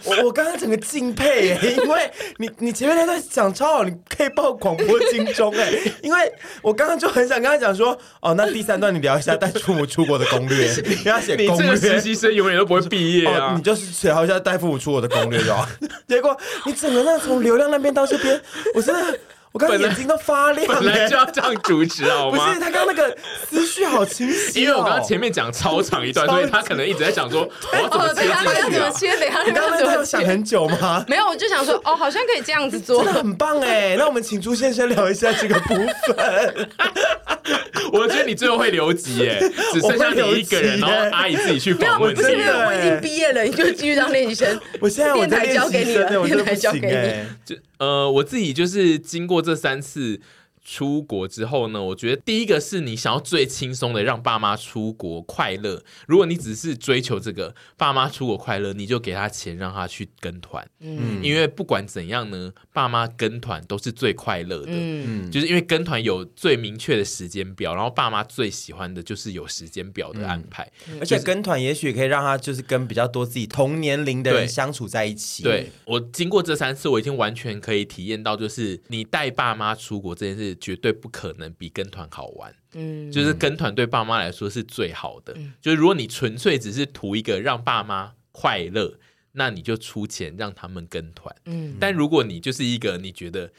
[0.04, 5.72] 我我刚刚整个敬佩耶，因为你你前面那段讲超好，你可以报广播金钟哎，
[6.02, 6.32] 因为
[6.62, 15.68] 我刚刚就很想跟他讲说，哦，那第三段你聊一下带父母出国的攻略，你要写攻略，你这个实习生永远都不会毕业啊，哦、你就是聊一下带父母出国的攻略就好，
[16.08, 16.36] 结果
[16.66, 18.40] 你整个那从流量那边到这边，
[18.74, 19.18] 我真的。
[19.52, 22.46] 我刚刚眼睛都发亮，本来就要这样主持好吗？
[22.46, 23.16] 不是，他刚刚那个
[23.48, 27.42] 思绪好清晰，因为我刚刚前面讲超长一段，所以他可能一直在想说，
[27.72, 28.44] 我要怎么切进去啊？
[28.44, 29.16] 要怎么切？
[29.16, 31.04] 等一下，你刚刚有想很久吗？
[31.08, 33.96] 没有，我就想说，哦，好像可以这样子做，真的很棒哎。
[33.98, 36.68] 那我们请朱先生聊一下这个部分。
[37.92, 39.42] 我觉得你最后会留级耶，
[39.72, 42.14] 只剩下你一个人，然后阿姨自己去访问。
[42.14, 44.60] 不是，我已经毕业了，你就继续当练习生。
[44.80, 47.58] 我现在我在电台交给你了，电台交给你。
[47.80, 50.20] 呃，我自己就是经过这三次。
[50.62, 55.82] 出国之后呢，我觉得第一个是你想要最轻松的让爸妈出国快乐。
[56.06, 60.64] 如果你只是追求这个爸妈出国快乐，你就给他钱让他去跟团。
[60.80, 64.68] 嗯，因为不管怎样呢，爸妈跟团都是最快乐的。
[64.68, 70.70] 嗯，就是因为跟团有最明确的时间表，然后爸妈最喜欢的就是有时间表的安排。
[70.88, 75.42] 嗯，而且跟团也许可以让他就是跟比较多自己同年龄的人相处在一起。
[75.42, 80.49] 对，对，我经过这三次，我已经完全可以体验到，就是你带爸妈出国这件事。
[80.56, 85.32] 绝对不可能比跟团好玩，嗯，就是跟团对爸妈来说是最好的。
[85.36, 88.98] 嗯，就是如果你纯粹只是图一个让爸妈快乐，
[89.32, 91.76] 那你就出钱让他们跟团，嗯。
[91.78, 93.52] 但如果你就是一个你觉得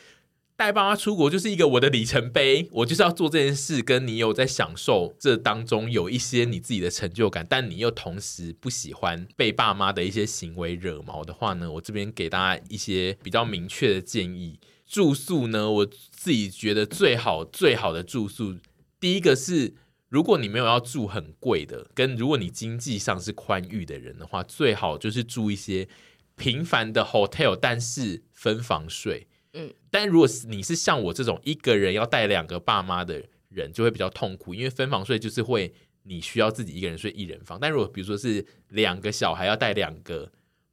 [0.57, 14.59] 带爸妈出国就是一个我的里程碑，我就是要做这件事，跟你有在享受这当中有一些你自己的成就感，但你又同时不喜欢被爸妈的一些行为惹毛的话呢，我这边给大家一些比较明确的建议。
[14.91, 18.57] 住宿呢，我自己觉得最好最好的住宿，
[18.99, 19.73] 第一个是
[20.09, 25.87] 如果你没有要住很贵的，跟如果你经济上是宽裕的人的话，最好就是住一些
[26.35, 29.27] 平凡的 hotel，但是分房睡。
[29.53, 35.73] 嗯，但如果你是像我这种一个人要带两个爸妈的人，就会比较痛苦，因为分房睡就是会
[36.03, 40.29] 你需要自己一个人睡一人房，但如果比如说是两个小孩要带两个。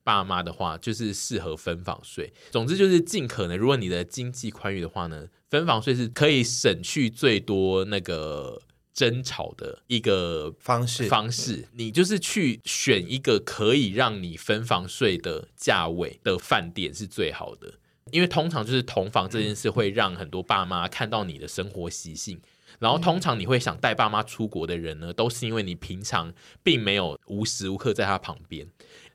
[0.09, 2.33] 爸妈的话就是适合分房睡。
[2.51, 8.59] 总之就是尽可能，如果你的经济宽裕的话呢，分房睡是可以省去最多那个
[8.95, 11.05] 争吵的一个方式。
[11.09, 17.75] 方式，你就是去选一个可以让你分房睡的价位的饭店是最好的，
[18.11, 22.41] 因为通常就是同房这件事会让很多爸妈看到你的生活习性，
[22.79, 26.33] 然后通常你会想带爸妈出国的人呢，都是因为你平常
[26.63, 28.67] 并没有无时无刻在他旁边。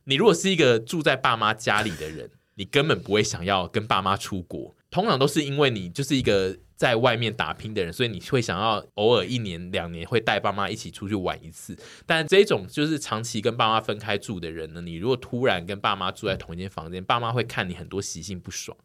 [0.06, 4.76] 你如果是一个住在爸妈家里的人，你根本不会想要跟爸妈出国。
[4.92, 11.76] 通常都是因为你就是一个在外面打拼的人，所以你会想要偶尔一年两年会带爸妈一起出去玩一次。
[12.06, 18.78] 但这种就是长期跟爸妈分开住的人呢，你如果突然跟爸妈住在同一间房间，爸妈会看你很多习性不爽。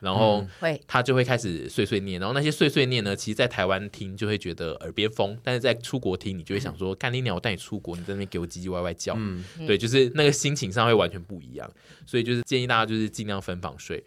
[0.00, 0.46] 然后
[0.86, 11.70] 他就会开始碎碎念，然后那些碎碎念呢，其实，在台湾听就会觉得耳边风，但是在出国听，你就会想说，干你鸟，我带你出国，你在那边给我唧唧歪歪叫，嗯，对，就是那个心情上会完全不一样，
[12.04, 14.04] 所以就是建议大家就是尽量分房睡。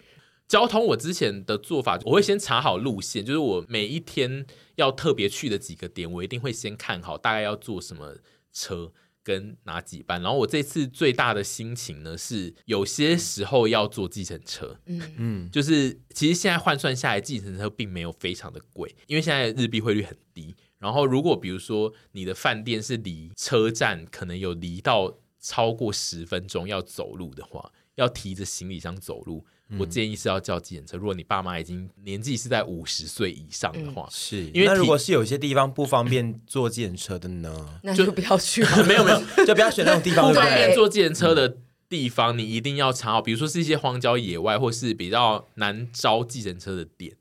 [0.48, 8.16] 交通我之前的做法，我会先查好路线，就是我每一天要特别去的几个点，我一定会先看好大概要坐什么
[8.52, 8.92] 车。
[9.30, 10.19] 跟哪几班？
[10.23, 14.80] 然后我这次最大的心情呢，是有些时候要坐计程车。
[14.88, 20.55] 嗯嗯，就是其实现在换算下来，计程车并没有非常的贵，因为现在日币汇率很低。
[20.80, 29.45] 然后如果比如说你的饭店是离车站可能有离到超过十分钟要走路的话，要提着行李箱走路。
[29.78, 30.97] 我建议是要叫计程车。
[30.97, 38.84] 如果你爸妈已经年纪是在五十岁以上的话，是因为那如果是有些地方不方便坐计程车的呢， 那就不要去 了。
[38.86, 41.57] 没有没有， 就不要选那种地方不方便坐计程车的
[41.88, 43.22] 地方，你一定要查好。
[43.22, 47.15] 比如说是一些荒郊野外，或是比较难招计程车的点，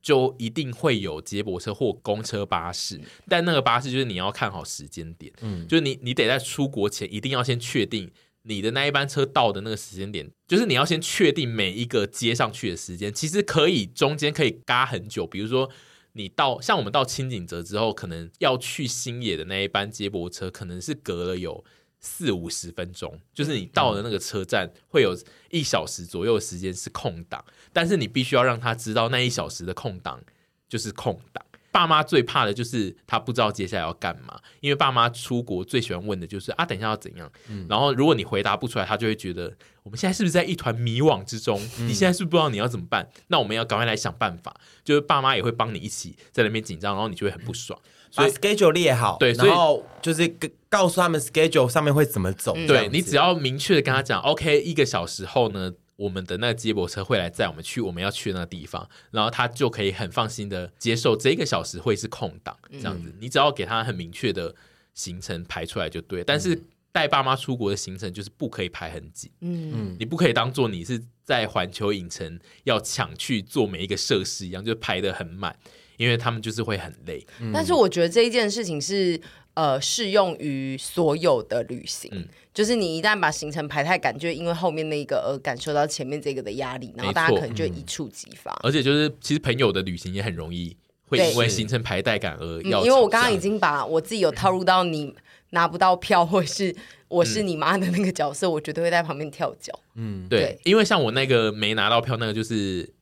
[0.00, 8.10] 就一定会有接驳车或公车、巴士，但那个巴士就是你要看好时间点，嗯，就是你你得在出国前一定要先确定
[8.42, 15.70] 你的那一班车到的那个时间点，就是你要先确定每一个接上去的时间，其实可以中间可以嘎很久，比如说
[16.12, 21.64] 你到像我们到轻井泽之后，可能要去新野的那一班接驳车，可能是隔了有。
[22.02, 25.14] 四五十分钟，就是你到了那个车站，会有
[25.50, 30.18] 一小时左右的时间是空档，但是你必须要让他知道那一小时的空档
[30.66, 31.44] 就是空档。
[31.72, 37.30] 爸妈最怕的就是他不知道接下来要干嘛，因为爸妈出国最喜欢问的就是啊，等一下要怎样？
[37.48, 39.52] 嗯、然后如果你回答不出来，他就会觉得
[39.82, 41.60] 我们现在是不是在一团迷惘之中？
[41.78, 43.08] 嗯、你现在是不是不知道你要怎么办？
[43.28, 44.54] 那我们要赶快来想办法。
[44.82, 47.78] 就是爸妈也会帮你一起在那边紧张，然后你就会很不爽。
[48.10, 50.26] 所以 schedule 列好，对，然后就是
[50.68, 52.52] 告诉他们 schedule 上面会怎么走。
[52.66, 63.10] 对，你只要明确的跟他讲，OK，一个小时后呢，我们的那个接驳车会来载我们去我们要去的那个地方，然后他就可以很放心的接受这一个小时会是空档，这样子。
[63.10, 64.54] 嗯、你只要给他很明确的
[64.94, 66.24] 行程排出来就对。
[66.24, 66.58] 但是
[66.92, 75.56] 带爸妈出国的行程就是不可以排很紧，嗯，你不可以当做你是在环球影城要抢去做每一个设施一样，就排的很满。
[75.96, 77.22] 因为他们就是会很累，
[77.52, 79.20] 但是我觉得这一件事情是
[79.52, 88.58] 呃适用于所有的旅行，嗯、就是你一旦把行程排太赶，就因为后面那个而感受到前面这个的压力，然后大家可能就一触即发。
[88.62, 90.74] 而且就是其实朋友的旅行也很容易
[91.04, 95.14] 会因为行程排太赶而要、嗯，因为我刚刚已经把我自己有套入到你
[95.50, 96.74] 拿不到票，或是
[97.08, 99.78] 我是你妈的那个角色，嗯、我绝对会在旁边跳脚。
[99.94, 102.94] 嗯，对，对因为像我那个没拿到票，那个就是。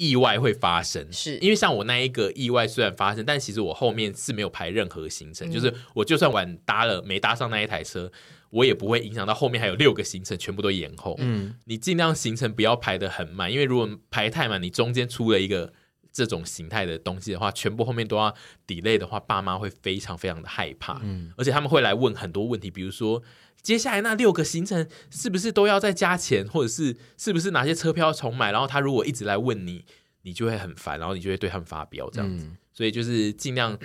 [0.00, 8.08] 意外会发生，是因为像我那一个意外虽然发生，但其实我后面是没有排任何行程，嗯、就是我就算晚搭了没搭上那一台车，
[8.50, 11.16] 我也不会影响到后面还有六个行程全部都延后。
[11.18, 15.72] 嗯，你尽量行程不要排得很满，因为如果排太满，你中间出了一个
[16.18, 18.34] 这种形态的东西的话，全部后面都要
[18.66, 21.00] delay 的话，爸妈会非常非常的害怕。
[21.02, 23.22] 嗯，而且他们会来问很多问题，比如说
[23.62, 28.50] 接下来那六个行程是不是都要再加钱，或者是是不是哪些车票要重买？
[28.50, 29.84] 然后他如果一直来问你。
[30.22, 33.78] 你就会很烦，然后你就会对他们发飙这样子，嗯、所以就是尽量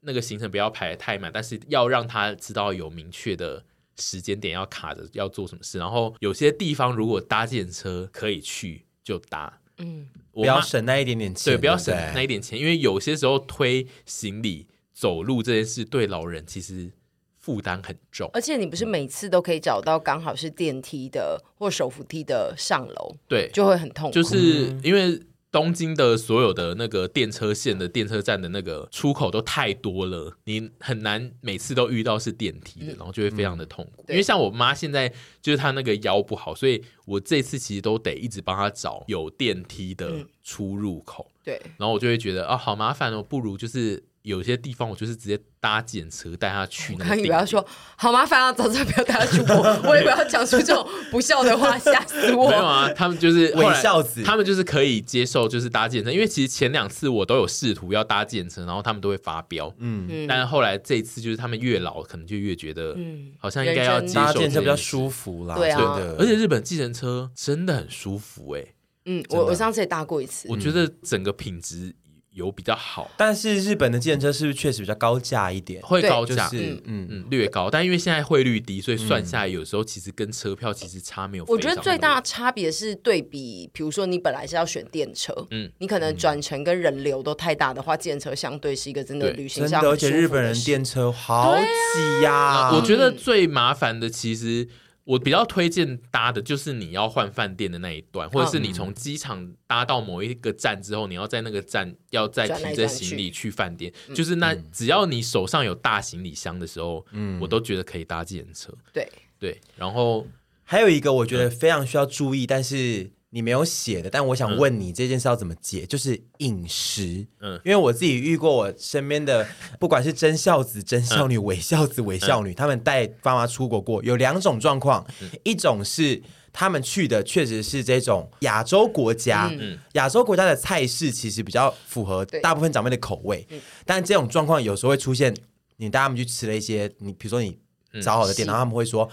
[0.00, 3.62] 那个行程不要排得太满，但是要让他知道有明确的
[3.98, 5.78] 时间点要卡着要做什么事。
[5.78, 16.90] 然后有些地方如果搭建车可以去就搭，嗯，不要省那一点点钱，对，不要省那一点钱，因为有些时候推行李走路这件事对老人其实
[17.38, 25.20] 负担很重，而且你不是每次都可以找到刚好是电梯的或手扶梯的上楼，对，就会很痛苦，就是因为。
[25.52, 34.04] 东京的所有的那个电车线的电车站的那个出口都太多了，你很难每次都遇到是电梯的，然后就会非常的痛苦。
[34.08, 41.30] 因为像我妈现在就是她那个腰不好，所以我这次其实都得一直帮她找有电梯的出入口。
[41.44, 44.02] 对，然后我就会觉得啊，好麻烦哦，不如就是。
[44.22, 47.04] 有些地方我就是直接搭检车带他去那。
[47.08, 47.64] 那你不要说
[47.96, 49.56] 好麻烦啊，早知道不要带他出国，
[49.88, 52.48] 我也不要讲出这种不孝的话，吓死我。
[52.48, 59.72] 没有啊，他们就是伪孝子，他们就是可以接受，就是搭检车，因为其实前两次我都有试图要搭检车，然后他们都会发飙。
[59.78, 65.56] 嗯，但是后来这一次就是他们越老，可能就越觉得，嗯，好像应该要接受搭检车比较舒服啦。
[65.56, 68.64] 对啊，而且日本计程车真的很舒服哎。
[69.04, 71.92] 嗯，我我上次也搭过一次，我觉得整个品质。
[72.32, 75.82] 有比较好，但是日本的计程车是不是确实比较高价一点？
[75.82, 81.44] 会高价，就是嗯嗯略高，但因为现在汇率低，所以算下来有时候其实跟车票其实差没有。
[81.46, 92.72] 我觉得最大的差别是对比，比如说你本来是要选电车，嗯，你可能转乘跟人流都太大的话，计程车相对是一个真的旅行上，而且日本人电车好挤呀。
[92.72, 94.68] 我觉得最麻烦的其实。
[95.04, 108.72] 我比较推荐搭的就是你要换饭店的那一段，或者是你从机场搭到某一个站之后，你要在那个站要再提着行李去饭店，就是那只要你手上有大行李箱的时候，嗯，我都觉得可以搭计程车。
[108.92, 110.26] 对对，然后
[110.64, 113.10] 还有一个我觉得非常需要注意，但是。
[113.34, 115.84] 你没有写的，但我想问你这件事要怎么解？
[115.84, 119.46] 嗯、就是饮食，嗯，因为我自己遇过我身边的，
[119.80, 126.22] 不管是真孝子、真孝女、伪孝子、伪孝女，他们带爸妈出国过，有两种状况，嗯、一种是
[126.52, 135.34] 他们去的确实是这种亚洲国家，嗯，亚洲国家的菜式其实比较符合大部分长辈的口味，对但这种状况有时候会出现，
[135.78, 137.56] 你带他们去吃了一些，你比如说你
[138.02, 139.08] 找好的店，嗯、然后他们会说。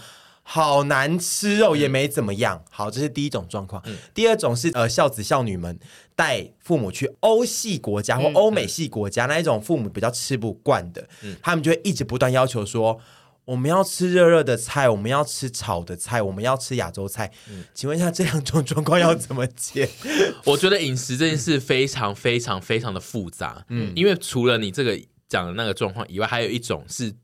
[0.52, 2.64] 好难吃哦，也没怎么样。
[2.70, 3.80] 好，这是第一种状况。
[3.86, 5.78] 嗯、第二种是呃，孝子孝女们
[6.16, 12.98] 带父母去欧系国家或欧美系国家，嗯、那一种父母比较吃不惯的，嗯、他们就会一直不断要求说
[13.46, 17.30] ：“我们要吃热热的菜，我们要吃炒的菜，我们要吃亚洲菜。
[17.48, 19.88] 嗯，请问一下，这两种状况要怎么解？
[20.46, 23.64] 我觉得饮食这件事非常非常非常的复杂。
[23.68, 24.98] 嗯，因为除了你这个
[25.28, 27.14] 讲的那个状况以外，还有一种是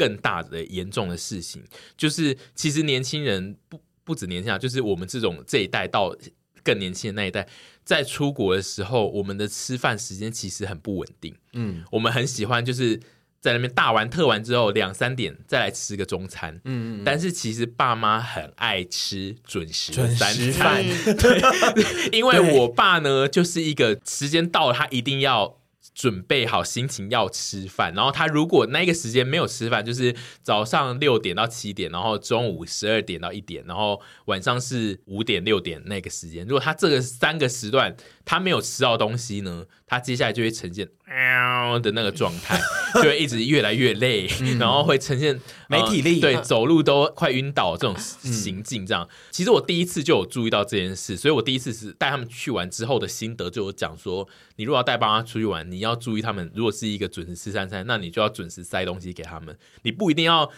[0.00, 1.62] 更大的严重的事情，
[1.94, 6.16] 就是其实年轻人不不止年轻人，就是我们这种这一代到
[6.64, 7.46] 更年轻的那一代。
[7.84, 11.34] 在出国的时候，我们的吃饭时间其实很不稳定。
[11.52, 12.98] 嗯，我们很喜欢就是
[13.40, 16.54] 在那边大玩特玩之后，两三点再来吃个中餐。
[16.64, 20.82] 嗯，嗯，但是其实爸妈很爱吃准时三餐，
[21.18, 21.42] 对，
[22.16, 25.59] 因为我爸呢就是一个时间到了，他一定要。
[25.94, 36.46] 准备好心情要吃饭，然后他如果那个时间没有吃饭，就是早上六点到七点，然后中午十二点到一点，然后晚上是五点六点那个时间。
[36.46, 37.94] 如果他这个三个时段
[38.30, 42.56] 他没有吃到东西呢，他接下来就会呈现喵的那个状态，
[42.96, 48.86] 就会一直越来越累，嗯、然后会呈现没体力，对，走路都快晕倒这种行径。
[48.86, 54.26] 这样，其实我第一次就有注意到这件事，所以我第一次是带他们去玩之后的心得就有讲说，
[54.56, 55.90] 你如果要带爸妈出去玩，你要。
[55.90, 59.58] 要注意他们，如果是一个准时吃三餐，那你就要准时塞东西给他们。
[59.82, 60.48] 你不一定要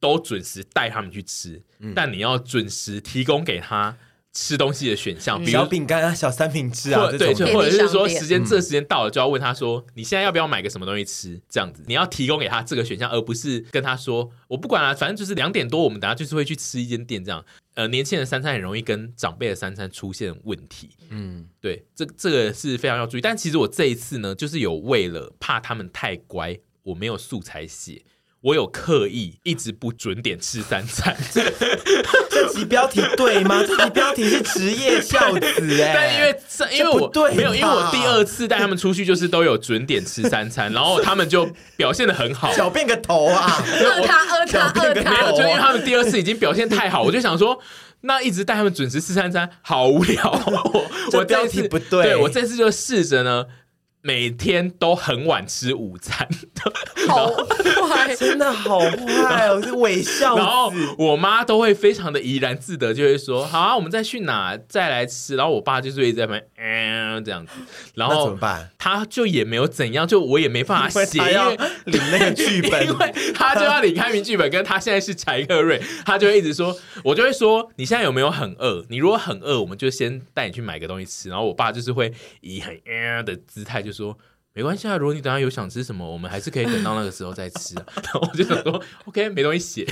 [0.00, 3.96] 都准时带他们去吃，嗯、但你要准时提供给他
[4.32, 11.40] 吃东西的选项，比如小饼干啊、小三明治啊，对，或者是说时间这时间到了就要问他说，你现在要不要买个什么东西吃？
[11.48, 17.44] 这样子，你要提供给他这个选项，而不是跟他说我不管了，反正就是两点多，我们等下就是会去吃一间店这样。
[17.74, 20.90] 呃，年轻人三餐很容易跟长辈的三餐出现问题。
[21.08, 23.20] 嗯，对，这这个是非常要注意。
[23.20, 28.04] 但其实我这一次呢，就是有为了怕他们太乖，我没有素材写，
[28.42, 31.14] 我有刻意一直不准点吃三餐。
[32.30, 33.62] 这集标题对吗？
[33.66, 35.40] 这集标题是职业孝子
[35.82, 35.92] 哎。
[35.94, 42.50] 但因为因为我对没有，因为我第二次带他们出去就是都有准点吃三餐，然后他们就表现的很好。
[42.52, 43.62] 狡辩个头啊！
[43.82, 47.60] 饿他饿他饿他，没有，就因为他们第二次已经表现太好，我就想说，
[48.00, 50.42] 那一直带他们准时吃三餐好无聊。
[50.46, 53.44] 我我标题不对，对我这次就试着呢。
[54.02, 56.26] 每天都很晚吃午餐，
[57.08, 57.28] 好
[57.88, 59.60] 坏，真的好坏哦！
[59.62, 60.36] 是微笑。
[60.36, 67.52] 然后我妈都会非常的怡然自得，就会说：“好啊，我们再去哪再来吃。”然后我爸就是一直在那边嗯这样子。
[67.94, 68.70] 然后怎么办？
[68.78, 78.82] 他就也没有怎样，就我也没办法写，因为领那个剧本，因为他就要领开明剧本，跟他现在是柴克瑞，他就会一直说，我就会说：“你现在有没有很饿？
[78.88, 83.90] 你如果很饿，我们就先带你去买个东西吃。”然后我爸就是会以很嗯的姿态就。
[83.90, 84.16] 就说
[84.60, 87.86] 没关系啊，如果你等下有想吃什么，我们还是可以等到那个时候再吃啊。
[87.94, 89.90] 然 后我就想说，OK，没东西写。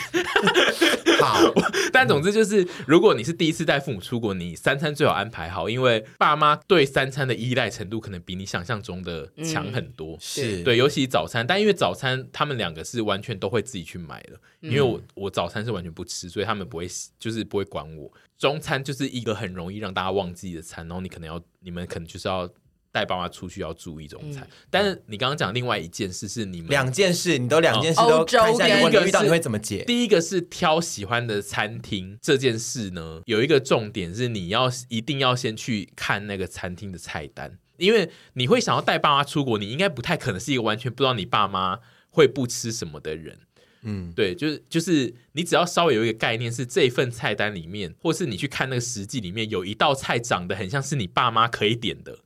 [1.23, 1.41] 好，
[1.91, 10.17] 但总之就是，如果你是第一次带父母出国，你三餐最好安排好，因为爸妈对三餐的依赖程度可能比你想象中的强很多。
[10.17, 16.87] 嗯、是对，尤其早餐，但因为早餐他们两个是完全都会自己去买的，因为我我早餐是完全不吃，所以他们不会
[17.19, 18.13] 就是不会管我。
[18.37, 22.47] 中餐就是一个很容易让大家忘记的餐，然后你可能要你们可能就是要。
[22.91, 29.85] 带爸妈出去要注意这种菜，嗯、但是你刚刚讲另外一件事是你们两件事，你都两件事都看一下，如果你遇到你会怎么解？
[29.85, 41.81] 第一个是挑喜欢的餐厅这件事呢，有一个重点是你要一定要先去看那个餐厅的菜单，因为你会想要带爸妈出国，你应该不太可能是一个完全不知道你爸妈
[42.11, 43.39] 会不吃什么的人。
[43.83, 52.19] 嗯，对，就是就是你只要稍微有一个概念，是这份菜单里面，或是你去看那个实际里面有一道菜长得很像是你爸妈可以点的。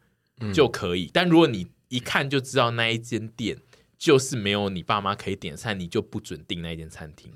[0.53, 3.59] 就可以，但如果你一看就知道那一间店
[3.99, 7.33] 就是没有你爸妈可以点菜，你就不准订那一间餐厅。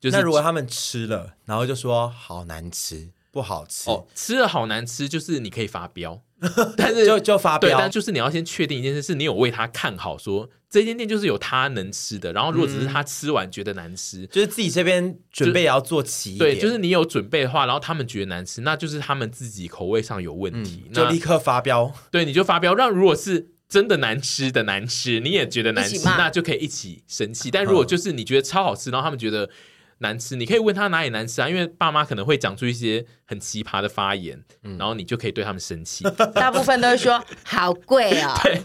[0.00, 6.22] 就是那如果他们吃了，然后就说好难吃，不好吃，哦，吃了好难吃，就是你可以发飙。
[6.76, 12.32] 但是就就发飙，但就是你要先确定一件事，是你有为他看好，说这间店就是有他能吃的。
[12.32, 16.54] 然后如果只是他吃完觉得难吃，嗯、就是自己这边准备也要做齐一点。
[16.54, 21.92] 对，就是你有准备的话，然后他们觉得难吃，那就是他们自己口味上有问题，嗯、就立刻发飙。
[22.10, 22.74] 对，你就发飙。
[22.74, 27.50] 让如果是真的难吃的难吃，你也觉得难吃，那就可以一起生气。
[27.50, 29.50] 但如果就是你觉得超好吃，然后他们觉得。
[29.98, 31.48] 难吃，你可以问他哪里难吃啊？
[31.48, 36.04] 因为爸妈可能会讲出一些很奇葩的发言，嗯、然后你就可以对他们生气。
[36.34, 38.34] 大部分都是说好贵哦。
[38.42, 38.60] 对，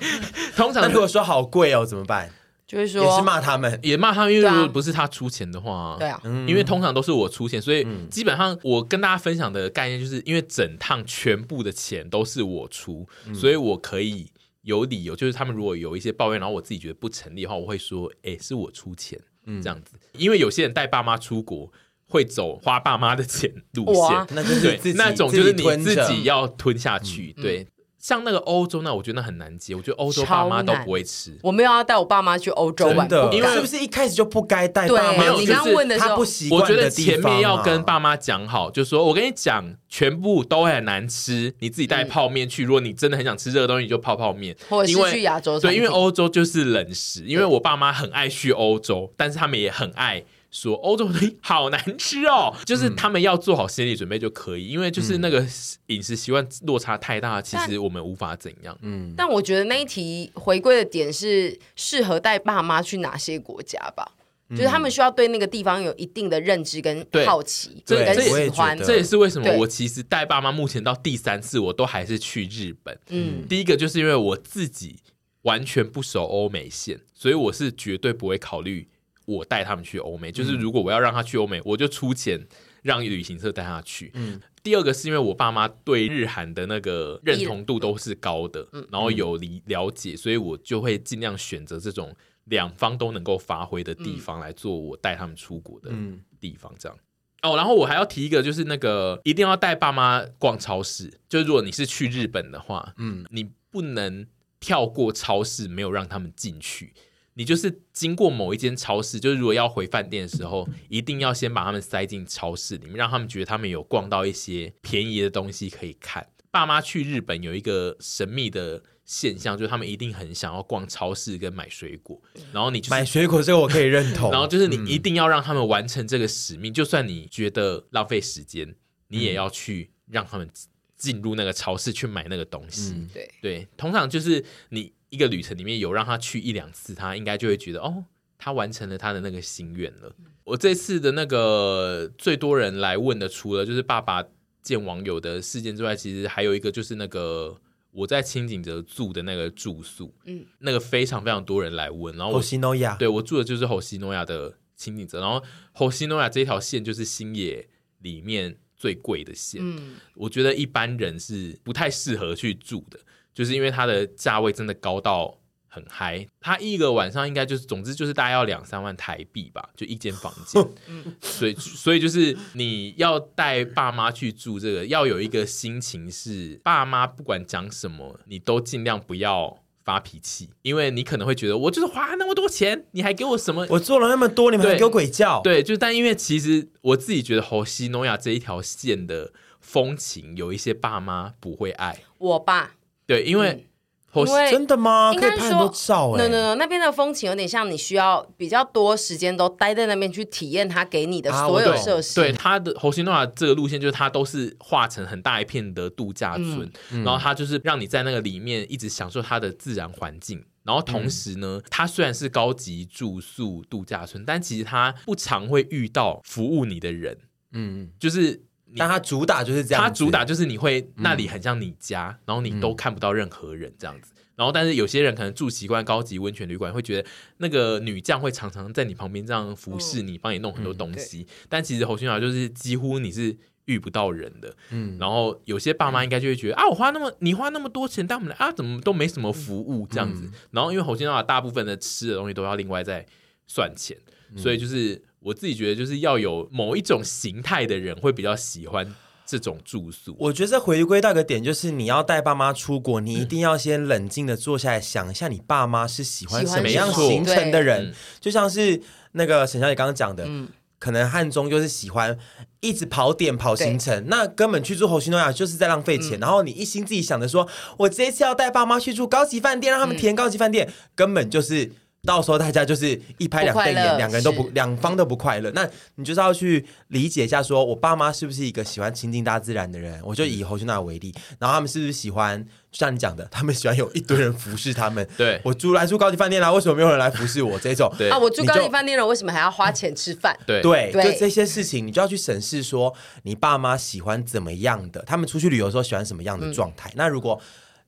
[0.56, 2.30] 通常如果说好贵哦，怎么办？
[2.66, 14.32] 就是说也是骂他们，也骂他们，因为如果不是他出钱的话，对啊，因为通常都是我出钱，所以基本上我跟大家分享的概念就是，因为整趟全部的钱都是我出，嗯、所以我可以
[14.62, 19.20] 有理由，就是他们如果有一些抱怨，然后我自己觉得不成立的话，我会说，哎，是我出钱。
[19.46, 21.72] 嗯，这样子，因为有些人带爸妈出国
[22.06, 27.34] 会走花爸妈的 钱路线，那就是对，那种就是你自己要吞下去。
[27.38, 27.68] 嗯、对，
[28.04, 29.74] 像那个欧洲那，我觉得那很难接。
[29.74, 31.40] 我觉得欧洲爸妈都不会吃。
[31.42, 35.30] 我没有要带我爸妈去欧洲玩，的，因为是不是一开始就不该带爸妈？
[35.40, 36.18] 你刚刚问的时候，
[36.52, 42.66] 我觉得前面要跟爸妈讲好，就说我跟你讲，全部都很难吃，你自己带泡面去。
[42.66, 44.54] 如果你真的很想吃这个东西，你就泡泡面。
[44.68, 47.24] 或者是去亚洲，对，因为欧洲就是冷食。
[47.24, 50.22] 因为我爸妈很爱去欧洲，但是他们也很爱。
[50.54, 55.44] 说欧洲的东西好难吃哦， 就是他们要做好心理准备就可以，因为就是那个
[55.88, 58.78] 饮食习惯落差太大，其实我们无法怎样。
[58.84, 64.12] 嗯，但我觉得那一题回归的点是适合带爸妈去哪些国家吧，
[64.50, 68.78] 嗯、就是他们需要对那个地方有一定的认知跟好奇，对跟喜欢。
[68.78, 72.96] 这也是为什么我其实带爸妈目前到第三次，我都还是去日本。
[73.10, 74.98] 嗯，第一个就是因为我自己
[75.42, 78.88] 完全不熟欧美线，所以我是绝对不会考虑。
[79.26, 82.46] 我带他们去欧美，就是如果我要让他去欧美，我就出钱
[82.82, 84.12] 让旅行社带他去。
[84.14, 92.16] 嗯，第二个是因为我爸妈对日韩的那个认同度都是高的，然后有理了解，所以我就会尽量选择这种
[92.46, 95.92] 两方都能够发挥的地方来做我带他们出国的
[96.40, 96.74] 地方。
[96.78, 96.98] 这样
[97.44, 101.20] 哦，然后我还要提一个，就是那个一定要带爸妈逛超市。
[101.28, 104.26] 就是如果你是去日本的话，嗯，你不能
[104.60, 106.94] 跳过超市，没有让他们进去。
[107.36, 116.28] 你就是经过某一间超市，就是如果要回饭店的时候，一定要先把他们塞进超市里面，让他们觉得他们有逛到一些便宜的东西可以看。
[116.52, 122.22] 爸妈去日本有一个神秘的现象，就是他们一定很想要逛超市跟买水果，
[122.52, 128.76] 然后你、就是、买水果这个我可以认同， 然后就是你一定要让他们完成这个使命，就算你觉得浪费时间，
[129.08, 130.48] 你也要去让他们
[130.96, 132.94] 进入那个超市去买那个东西。
[132.94, 134.94] 嗯、对对，通常就是你。
[135.14, 138.04] 一个旅程里面有让他去一两次，他应该就会觉得哦，
[138.40, 140.12] 他完成了他的那个心愿了。
[140.44, 144.26] 我这次的那个最多人来问的，除了就是爸爸
[144.64, 147.56] 见网友的事件之外，其实还有一个就是那个
[147.92, 152.18] 我在清景泽住的那个住宿，嗯，那个非常非常多人来问。
[152.18, 155.44] 然后我西诺亚，对我住的就是后西诺亚的清景泽，然后
[155.74, 163.00] 后西诺亚这一条线就是星野里面最贵的线，嗯，我觉得一般人是不太适合去住的。
[163.34, 170.64] 就是因为它的价位真的高到很嗨，它一个晚上应该就是，总之就是大概要两三万台币吧，就一间房间。
[171.20, 183.66] 所以，所以就是你要带爸妈去住这个，要有一个心情是，爸妈不管讲什么，你都尽量不要发脾气，因为你可能会觉得，我就是花那么多钱，你还给我什么？
[183.72, 185.42] 我做了那么多，你们还给我鬼叫？
[185.42, 192.04] 对，就但因为其实我自己觉得，侯西诺亚这一条线的风情，有一些爸妈不会爱。
[192.20, 192.76] 我爸。
[193.06, 193.68] 对，因为，
[194.16, 195.12] 因为真的吗？
[195.14, 196.22] 可以拍很多照哎。
[196.22, 202.16] No No No，那边的风情有点像你需要比较多时间都待在那边去体验它给你的所有设施。
[202.16, 206.72] 对，它的虹夕诺雅这个路线就是它都是画成很大一片的度假村，
[207.04, 210.46] 然后它就是让你在那个里面一直享受它的自然环境。
[210.64, 217.18] 然后同时呢，它虽然是高级住宿度假村，但其实它不常会遇到服务你的人。
[217.52, 218.44] 嗯，就是。
[218.78, 224.12] 但它主打就是这样，它主打就是你会那里很像你家，嗯、然后你都看不到任何人这样子。
[224.16, 231.28] 嗯、然后，但是有些人可能住习惯高级温泉旅馆，会觉得那个女将会常常在你旁边这样服侍你，帮、嗯、你弄很多东西。
[231.30, 234.56] 嗯、但其实虹夕诺雅就是几乎你是遇不到人的。
[234.72, 240.24] 嗯，然后有些爸妈应该就会觉得、嗯、啊，我花那么你花那么多钱带我们来啊，怎么都没什么服务这样子。
[240.26, 243.06] 嗯、然后因为虹夕诺雅大部分的吃的东西都要另外再
[243.46, 243.98] 算钱，
[244.32, 245.02] 嗯、所以就是。
[245.24, 248.94] 我自己觉得，就是要有某一种形态的人会比较喜欢
[249.26, 250.16] 这种住宿。
[250.20, 257.94] 我觉得回归到一个点，就是你要带爸妈出国，你一定要先冷静的坐下来想一下，你爸妈是喜欢什么样行程的人。
[258.20, 258.82] 就像是
[259.14, 262.18] 那个沈小姐刚刚讲的，嗯、可能汉中就是喜欢
[262.60, 266.20] 一直跑点跑行程，那根本去住虹夕诺亚就是在浪费钱。
[266.20, 267.48] 嗯、然后你一心自己想着说，
[267.78, 271.72] 我这一次要带爸妈去住高级饭店，让他们体验高级饭店，嗯、根本就是。
[272.06, 275.50] 到时候大家就是一拍两瞪眼，两个人都不，两方都不快乐。
[275.52, 280.02] 那你就是要去理解一下说，说我爸妈是不是一个喜欢亲近大自然的人？
[280.04, 285.08] 我就以虹夕诺雅为例，然后他们是不是喜欢，就像你讲的，他们喜欢有一堆人服侍他们。
[285.16, 287.58] 对，我住来住高级饭店啦，为什么没有人来服侍我？
[287.60, 290.38] 这种啊，我住高级饭店了，为什么还要花钱吃饭？
[290.46, 295.02] 对对，就这些事情，你就要去审视说，你爸妈喜欢怎么样的？
[295.04, 296.90] 他们出去旅游的时候喜欢什么样的状态？
[296.90, 297.40] 嗯、那如果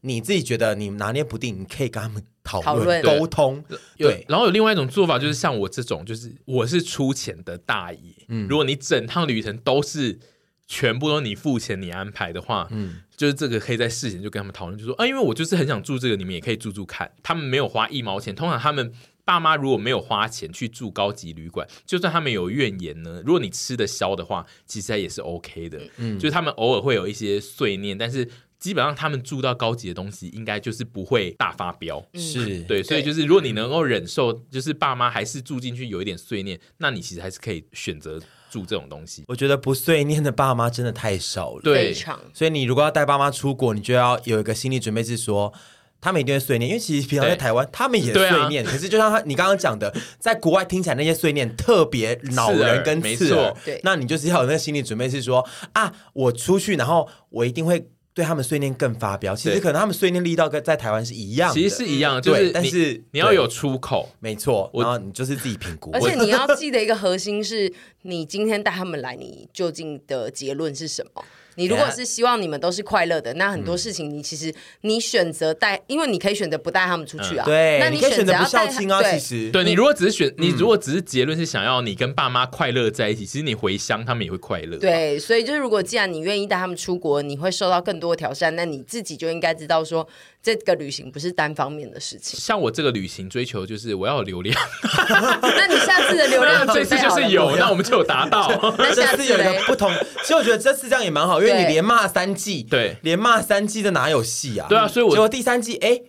[0.05, 3.63] 你自己觉得你拿捏不定，你可以跟他们讨论沟通。
[3.97, 7.99] 对，然后有另外一种做法，就是像我这种，就是我是出钱的大爷。
[8.27, 10.19] 嗯，如果你整趟旅程都是
[10.67, 17.11] 全部都你付钱、你安排的话，嗯，就是这个可以在事前就跟他们讨论，就说啊，因为我就是很想住这个，你们也可以住住看。
[17.23, 18.93] 他们没有花一毛钱，通常他们
[19.23, 25.81] 爸妈如果没有花钱去住高级旅馆，就算他们有怨言呢，如果你吃得消的话，其实也是 OK 的。
[25.97, 28.29] 嗯，就是他们偶尔会有一些碎念，但是。
[28.65, 32.03] 基本上他们住到高级的东西，应该就是不会大发飙。
[32.15, 39.23] 是对，所以就是如果你能够忍受，就是爸妈还是住进去有一点碎念，那你其实还是可以选择住这种东西。
[39.27, 41.61] 我觉得不碎念的爸妈真的太少了。
[41.61, 41.93] 对
[42.33, 45.53] 所以你如果要带爸妈出国，你就要有一个心理准备，是说
[46.01, 57.87] 他们一定会碎念，因为其实平常在台湾他们也碎念，可是就像他你刚刚讲的，在国外听起来那些碎念特别恼人跟刺刺耳耳没错，对那你就是要有那个心理准备，是说啊，我出去，然后我一定会。
[58.15, 64.09] 对他们碎念更发飙，其实可能他们碎念力道跟在台湾是一样的，其实是一样的，就是对但是你要有出口。
[64.21, 67.71] 没错，我然后你就是自己评估，而且你要记得一个核心是，
[68.03, 71.25] 你今天带他们来，你究竟的结论是什么？
[71.55, 77.45] 你如果是希望你们都是快乐的，那很多事情你其实你选择带，因为你可以选择不带他们出去啊。
[77.45, 79.13] 对，那选你可以选择不要带孝亲啊，对。
[79.13, 79.51] 其实。
[79.51, 84.77] 对你如果只是选，你如果只是结论是想要你跟爸妈快乐在一起，其实你回乡他们也会快乐。
[84.77, 90.07] 对，所以就是如果既然你愿意带他们出国，你会受到更多的挑战，那你自己就应该知道说，
[90.45, 92.39] 这个旅行不是单方面的事情。
[92.39, 94.55] 像我这个旅行追求就是我要有流量，
[95.41, 98.47] 那你下次的流量这次就是有，那我们就有达到。
[98.77, 99.91] 那下次有一个不同，
[100.21, 104.67] 其实我觉得这次这样也蛮好，因为你对连骂三季，对连骂三季的哪有戏啊？
[104.69, 105.99] 对啊所以我结果第三季哎，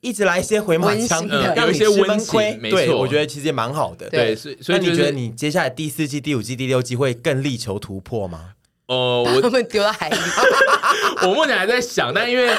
[0.00, 4.10] 一直来一些回马枪，的有一些温闷亏情，没错对我觉得其实也蛮好的。
[4.10, 8.54] 对对，所以你觉得你接下来第四季、第五季、第六季会更力求突破吗？
[8.86, 10.16] 呃，把他我们丢到海里。
[11.22, 12.54] 我目前还在想，但因为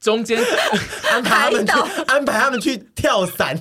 [0.00, 0.42] 中间
[1.10, 3.58] 安排他们去海，安排他们去跳伞，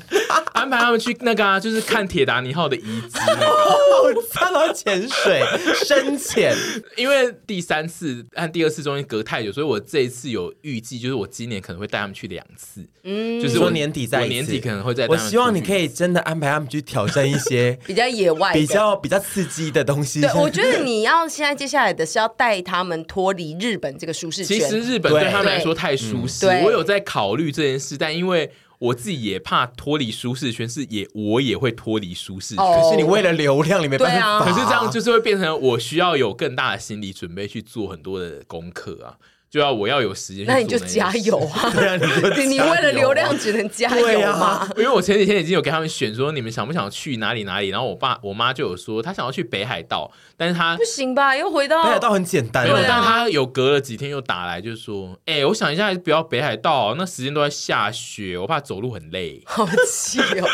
[0.54, 3.46] 安排他们去那个啊，就是看铁达尼号的遗迹那个。
[3.46, 4.74] 好赞哦！
[4.74, 5.44] 潜水、
[5.86, 6.56] 深潜，
[6.96, 12.88] 因为第三次和第二次中间隔太久，所以我这一次有预计，就是我今年可能会带他们去两次。
[13.04, 20.22] 嗯，就是我年底再一次我年底可能会再我希望你可以真的安排他们去挑战一些 比较野外，比较比较刺激的东西。
[20.22, 24.66] 对，我觉得你要现在接下来的是要带他们脱离日本这个舒适圈其。
[24.66, 26.28] 实日本对他们来说太舒
[26.64, 32.64] 我有在考虑这件事，但因为我自己也怕脱离舒适圈，是也我也会脱离舒适圈。
[32.64, 34.16] 哦可是你为了流量，你没办法。
[34.16, 39.18] 对啊可是这样就是会变成我需要有更大的心理准备去做很多的功课啊，
[39.50, 41.70] 就要我要有时间那你就加油啊！
[41.74, 44.70] 对啊，你就 你你为了流量只能加油嘛。
[44.78, 47.70] 因为我前几天已经有给他们选说，你们想不想去哪里哪里？
[47.70, 51.36] 然后我爸我妈就有说，他想要去北海道，但是他不行吧？
[51.36, 60.48] 又回到北海道很简单，没有，对啊但他有隔了几天又打来，就是说，哎、我想一下，还是不要北海道，那时间都在下雪，我怕走路很累， 好气哦！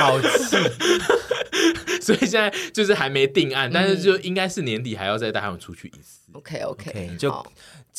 [0.00, 0.56] 好气。
[2.00, 6.18] 所以现在就是还没定案，但嗯是就应该是年底还要再带他们出去一次。
[6.32, 7.50] OK OK，, 就好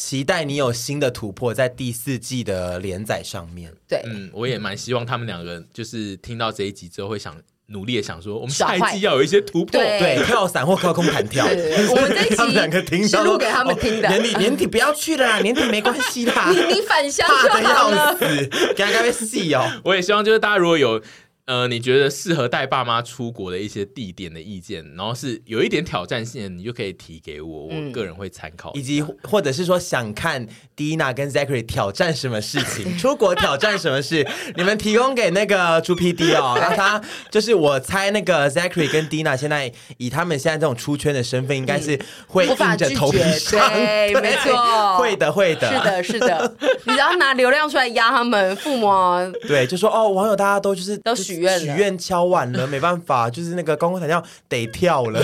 [0.01, 3.73] 期待你有新的突破在第四季的连载上面。
[3.85, 7.35] 对，嗯，我也蛮希望他们两个人就是听到这一集之后会想
[7.65, 9.71] 努力的想说，我们下一季要有一些突破。
[9.77, 11.45] 对对，跳伞或高空弹跳。
[11.47, 16.49] 对对对我们这一集 他们两个听是到录给他们听的哦年底年底不要去了啦， 年底没关系啦。
[16.49, 18.17] 你你返乡怕的就好要了。
[18.17, 19.69] 死，给他该被戏哦。
[19.83, 21.01] 我也希望就是大家如果有
[21.49, 28.71] 呃你觉得适合带爸妈出国的一些地点的意见，然后是有一点挑战性的，你就可以提给我，我嗯个人会参考。
[28.75, 30.45] 以及或者是说想看
[30.77, 34.23] Dina 跟 Zachary 挑战什么事情， 出国挑战什么事，
[34.55, 36.55] 你们提供给那个猪 PD 哦。
[36.61, 55.21] 然后他就是我猜那个 Zachary 跟 Dina 现在以他们现在这种出圈的身份，应该是会硬着头皮上，对没错会的会的，是的，是的， 你只要拿流量出来压他们，父母啊对，就说哦，网友大家都就是都许许愿敲完了，没办法，就是那个高空弹跳得跳了。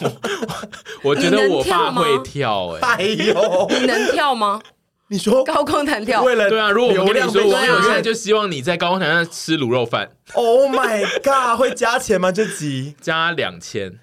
[1.02, 4.60] 我觉得我爸会跳、欸，哎呦，你能跳吗？
[5.08, 12.32] 你说高空弹跳，为了对啊，如果我流跟你说，量被许网友现在就希望你在高空弹上吃卤肉饭，，Oh my God，会加钱吗？
[12.32, 14.00] 这集 加两千。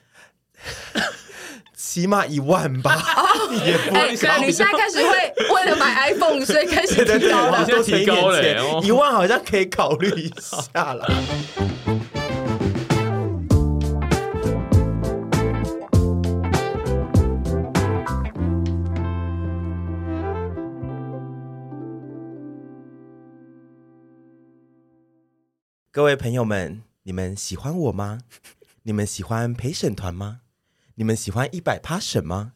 [1.94, 2.98] 起码一万吧，
[3.68, 4.38] 也不哎、会高。
[4.40, 7.66] 你现在开始会为了买 iPhone，所以开始提高了我。
[7.66, 11.08] 多存一点现在提高了一万好像可以考虑一下了。
[25.92, 28.22] 各位朋友们，你们喜欢我吗？
[28.82, 30.40] 你们喜欢陪审团吗？
[30.96, 32.54] 你们喜欢一百趴审吗？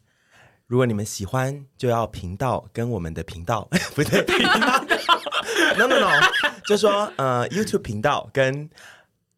[0.68, 4.84] 如果你们喜欢，就要频道跟我们的频道 不对，频道
[5.78, 6.12] no no no，
[6.68, 8.70] 就说呃 YouTube 频道跟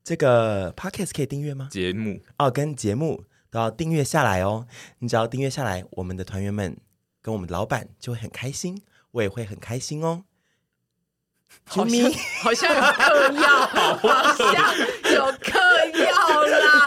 [0.04, 1.70] 这个 Podcast 可以订阅吗？
[1.72, 4.66] 节目哦，跟节目都要订阅下来哦。
[5.00, 6.76] 你只要订阅下来，我们的团员们
[7.22, 8.82] 跟我们的老板就会很开心，
[9.12, 10.24] 我也会很开心哦。
[11.64, 14.44] 好像好像有嗑药，好像
[15.14, 15.60] 有嗑
[16.00, 16.10] 药
[16.46, 16.70] 啦。